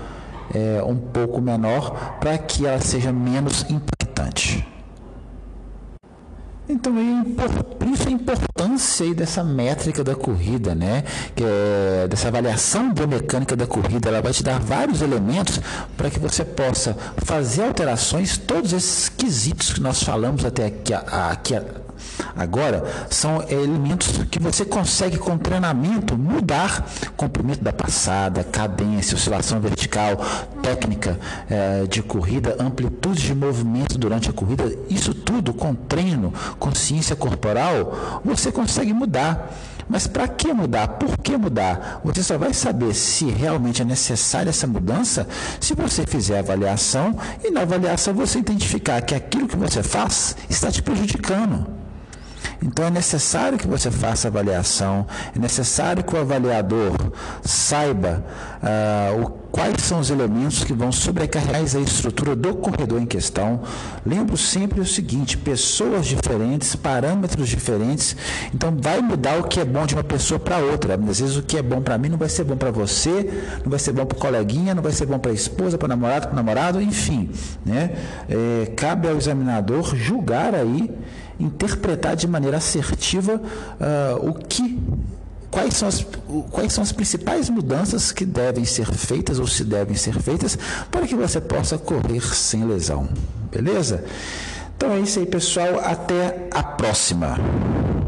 é, 0.53 0.83
um 0.83 0.97
pouco 0.97 1.41
menor 1.41 2.19
para 2.21 2.37
que 2.39 2.67
ela 2.67 2.81
seja 2.81 3.13
menos 3.13 3.65
impactante. 3.71 4.67
Então, 6.71 6.95
por 7.79 7.89
isso 7.89 8.09
a 8.09 8.13
importância 8.13 9.13
dessa 9.13 9.43
métrica 9.43 10.05
da 10.05 10.15
corrida, 10.15 10.73
né? 10.73 11.03
Que 11.35 11.43
é, 11.45 12.07
dessa 12.09 12.29
avaliação 12.29 12.95
biomecânica 12.95 13.57
da 13.57 13.67
corrida, 13.67 14.09
ela 14.09 14.23
vai 14.23 14.33
te 14.33 14.45
dar 14.45 14.61
vários 14.61 15.03
elementos 15.03 15.61
para 15.97 16.09
que 16.09 16.21
você 16.21 16.45
possa 16.45 16.97
fazer 17.25 17.65
alterações, 17.65 18.39
todos 18.39 18.73
esses 18.73 19.09
quesitos 19.09 19.73
que 19.73 19.81
nós 19.81 20.03
falamos 20.03 20.45
até 20.45 20.67
aqui, 20.67 20.95
aqui 20.95 21.55
Agora, 22.37 22.85
são 23.11 23.43
elementos 23.49 24.25
que 24.31 24.39
você 24.39 24.65
consegue 24.65 25.19
com 25.19 25.37
treinamento 25.37 26.17
mudar 26.17 26.87
comprimento 27.17 27.63
da 27.63 27.73
passada, 27.73 28.45
cadência, 28.45 29.15
oscilação 29.15 29.61
vertical, 29.61 30.17
técnica 30.63 31.19
eh, 31.49 31.87
de 31.89 32.03
corrida, 32.03 32.57
amplitude 32.59 33.23
de 33.23 33.35
movimento 33.35 33.99
durante 33.99 34.31
a 34.31 34.33
corrida. 34.33 34.73
Isso 34.89 35.15
tudo 35.15 35.53
com 35.53 35.75
treino, 35.75 36.33
consciência 36.59 37.17
corporal, 37.17 38.21
você 38.25 38.51
consegue 38.51 38.93
mudar. 38.93 39.53
Mas 39.89 40.07
para 40.07 40.29
que 40.29 40.53
mudar? 40.53 40.87
Por 40.87 41.19
que 41.19 41.37
mudar? 41.37 42.01
Você 42.05 42.23
só 42.23 42.39
vai 42.39 42.55
saber 42.55 42.95
se 42.95 43.25
realmente 43.25 43.83
é 43.83 43.85
necessária 43.85 44.51
essa 44.51 44.67
mudança 44.67 45.27
se 45.59 45.75
você 45.75 46.07
fizer 46.07 46.37
a 46.37 46.41
avaliação 46.41 47.17
e 47.45 47.51
na 47.51 47.63
avaliação 47.63 48.15
você 48.15 48.39
identificar 48.39 49.03
que 49.03 49.17
aquilo 49.17 49.49
que 49.49 49.57
você 49.57 49.83
faz 49.83 50.37
está 50.49 50.71
te 50.71 50.81
prejudicando. 50.81 51.80
Então 52.63 52.85
é 52.85 52.91
necessário 52.91 53.59
que 53.59 53.67
você 53.67 53.91
faça 53.91 54.29
avaliação, 54.29 55.07
é 55.35 55.39
necessário 55.39 56.05
que 56.05 56.15
o 56.15 56.21
avaliador 56.21 56.93
saiba 57.43 58.23
uh, 58.63 59.23
o, 59.23 59.31
quais 59.51 59.83
são 59.83 59.99
os 59.99 60.11
elementos 60.11 60.63
que 60.63 60.73
vão 60.73 60.93
sobrecarregar 60.93 61.61
a 61.61 61.81
estrutura 61.81 62.37
do 62.37 62.55
corredor 62.55 63.01
em 63.01 63.07
questão. 63.07 63.61
Lembro 64.05 64.37
sempre 64.37 64.81
o 64.81 64.87
seguinte: 64.87 65.39
pessoas 65.39 66.07
diferentes, 66.07 66.77
parâmetros 66.77 67.49
diferentes, 67.49 68.15
então 68.55 68.77
vai 68.79 69.01
mudar 69.01 69.39
o 69.39 69.45
que 69.45 69.61
é 69.61 69.65
bom 69.65 69.87
de 69.87 69.95
uma 69.95 70.05
pessoa 70.05 70.39
para 70.39 70.59
outra. 70.59 70.95
Às 70.95 71.21
vezes 71.21 71.37
o 71.37 71.43
que 71.43 71.57
é 71.57 71.63
bom 71.63 71.81
para 71.81 71.97
mim 71.97 72.11
não 72.11 72.19
vai 72.19 72.29
ser 72.29 72.45
bom 72.45 72.57
para 72.57 72.71
você, 72.71 73.59
não 73.63 73.71
vai 73.71 73.79
ser 73.79 73.93
bom 73.93 74.05
para 74.05 74.17
o 74.17 74.21
coleguinha, 74.21 74.75
não 74.75 74.83
vai 74.83 74.93
ser 74.93 75.07
bom 75.07 75.19
para 75.19 75.31
a 75.31 75.35
esposa, 75.35 75.79
para 75.79 75.87
o 75.87 75.89
namorado, 75.89 76.27
para 76.27 76.33
o 76.35 76.37
namorado, 76.37 76.83
enfim. 76.83 77.31
Né? 77.65 77.93
É, 78.29 78.67
cabe 78.77 79.09
ao 79.09 79.17
examinador 79.17 79.97
julgar 79.97 80.55
aí 80.55 80.91
interpretar 81.41 82.15
de 82.15 82.29
maneira 82.29 82.59
assertiva 82.59 83.35
uh, 83.41 84.29
o 84.29 84.35
que 84.35 84.79
quais 85.51 85.75
são, 85.75 85.89
as, 85.89 86.07
quais 86.51 86.73
são 86.73 86.83
as 86.83 86.93
principais 86.93 87.51
mudanças 87.51 88.13
que 88.13 88.25
devem 88.25 88.65
ser 88.65 88.87
feitas 88.87 89.39
ou 89.39 89.47
se 89.47 89.65
devem 89.65 89.97
ser 89.97 90.15
feitas 90.21 90.57
para 90.91 91.07
que 91.07 91.15
você 91.15 91.41
possa 91.41 91.77
correr 91.77 92.23
sem 92.35 92.65
lesão. 92.65 93.09
Beleza? 93.51 94.05
Então 94.77 94.93
é 94.93 95.01
isso 95.01 95.19
aí, 95.19 95.27
pessoal. 95.27 95.81
Até 95.81 96.49
a 96.53 96.63
próxima. 96.63 97.37